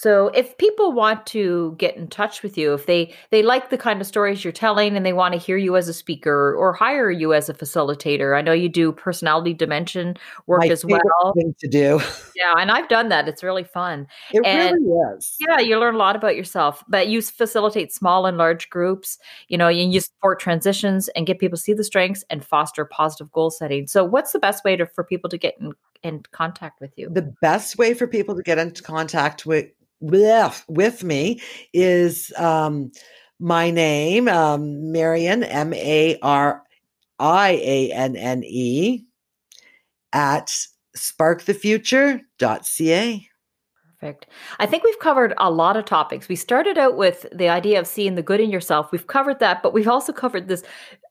[0.00, 3.76] So if people want to get in touch with you, if they they like the
[3.76, 6.72] kind of stories you're telling and they want to hear you as a speaker or
[6.72, 11.32] hire you as a facilitator, I know you do personality dimension work My as well.
[11.34, 12.00] Thing to do.
[12.36, 13.26] Yeah, and I've done that.
[13.26, 14.06] It's really fun.
[14.32, 15.34] It and, really is.
[15.40, 16.84] Yeah, you learn a lot about yourself.
[16.86, 19.18] But you facilitate small and large groups.
[19.48, 22.84] You know, and you support transitions and get people to see the strengths and foster
[22.84, 23.88] positive goal setting.
[23.88, 25.72] So, what's the best way to for people to get in,
[26.04, 27.08] in contact with you?
[27.10, 29.72] The best way for people to get into contact with
[30.02, 31.40] bleh, with me
[31.72, 32.90] is um,
[33.38, 36.62] my name, um, Marianne, M A R
[37.18, 39.04] I A N N E,
[40.12, 40.50] at
[40.96, 43.28] sparkthefuture.ca.
[44.00, 44.26] Perfect.
[44.60, 46.28] I think we've covered a lot of topics.
[46.28, 48.92] We started out with the idea of seeing the good in yourself.
[48.92, 50.62] We've covered that, but we've also covered this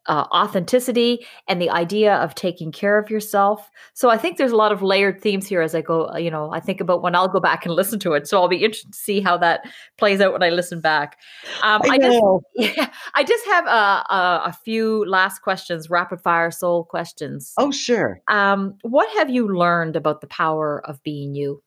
[0.08, 3.70] uh, authenticity and the idea of taking care of yourself.
[3.94, 6.32] So I think there's a lot of layered themes here as I go, uh, you
[6.32, 8.28] know, I think about when I'll go back and listen to it.
[8.28, 9.62] So I'll be interested to see how that
[9.98, 11.18] plays out when I listen back.
[11.62, 12.24] Um, I, I just,
[12.56, 17.54] yeah, I just have a, a, a, few last questions, rapid fire soul questions.
[17.58, 18.22] Oh, sure.
[18.28, 21.62] Um, what have you learned about the power of being you?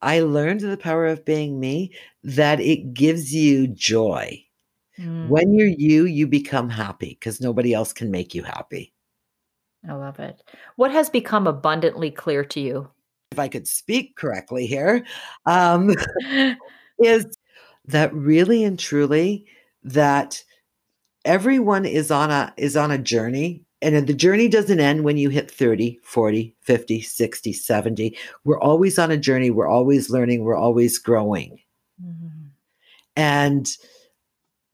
[0.00, 1.92] I learned the power of being me
[2.22, 4.44] that it gives you joy
[4.98, 5.28] Mm.
[5.28, 8.92] When you're you, you become happy because nobody else can make you happy.
[9.88, 10.42] I love it.
[10.76, 12.90] What has become abundantly clear to you?
[13.30, 15.04] if I could speak correctly here,
[15.46, 15.94] um,
[16.98, 17.26] is
[17.86, 19.46] that really and truly
[19.82, 20.42] that
[21.24, 25.28] everyone is on a is on a journey and the journey doesn't end when you
[25.28, 30.56] hit 30 40 50 60 70 we're always on a journey we're always learning we're
[30.56, 31.58] always growing
[32.02, 32.48] mm-hmm.
[33.16, 33.76] and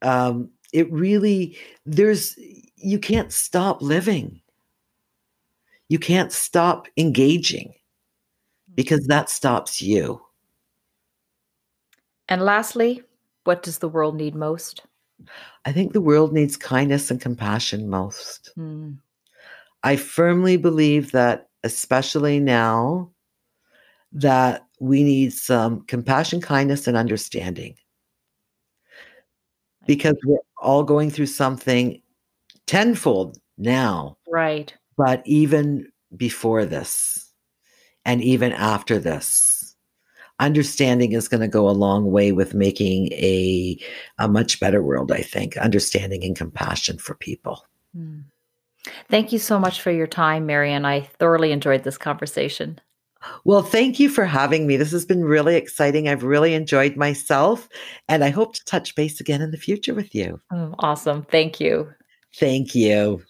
[0.05, 2.37] um, it really there's
[2.77, 4.41] you can't stop living
[5.89, 7.75] you can't stop engaging
[8.75, 9.11] because mm-hmm.
[9.11, 10.21] that stops you
[12.29, 13.03] and lastly
[13.45, 14.83] what does the world need most
[15.65, 18.53] I think the world needs kindness and compassion most.
[18.59, 18.99] Mm.
[19.83, 23.11] I firmly believe that, especially now,
[24.13, 27.77] that we need some compassion, kindness, and understanding.
[29.87, 32.01] Because we're all going through something
[32.67, 34.17] tenfold now.
[34.29, 34.75] Right.
[34.97, 37.33] But even before this,
[38.05, 39.55] and even after this,
[40.41, 43.79] understanding is going to go a long way with making a
[44.19, 47.65] a much better world i think understanding and compassion for people
[47.97, 48.23] mm.
[49.09, 52.81] thank you so much for your time marion i thoroughly enjoyed this conversation
[53.45, 54.77] well thank you for having me.
[54.77, 56.09] This has been really exciting.
[56.09, 57.69] I've really enjoyed myself
[58.09, 60.41] and i hope to touch base again in the future with you.
[60.53, 61.25] Oh, awesome.
[61.31, 61.93] Thank you.
[62.37, 63.23] Thank you.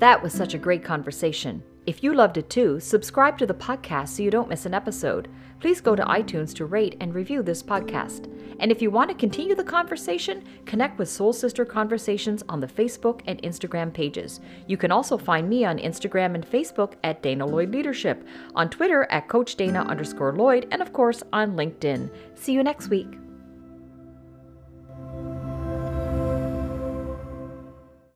[0.00, 1.62] That was such a great conversation.
[1.90, 5.26] If you loved it too, subscribe to the podcast so you don't miss an episode.
[5.58, 8.32] Please go to iTunes to rate and review this podcast.
[8.60, 12.66] And if you want to continue the conversation, connect with Soul Sister Conversations on the
[12.68, 14.38] Facebook and Instagram pages.
[14.68, 18.24] You can also find me on Instagram and Facebook at Dana Lloyd Leadership,
[18.54, 22.08] on Twitter at Coach Dana underscore Lloyd, and of course on LinkedIn.
[22.36, 23.18] See you next week.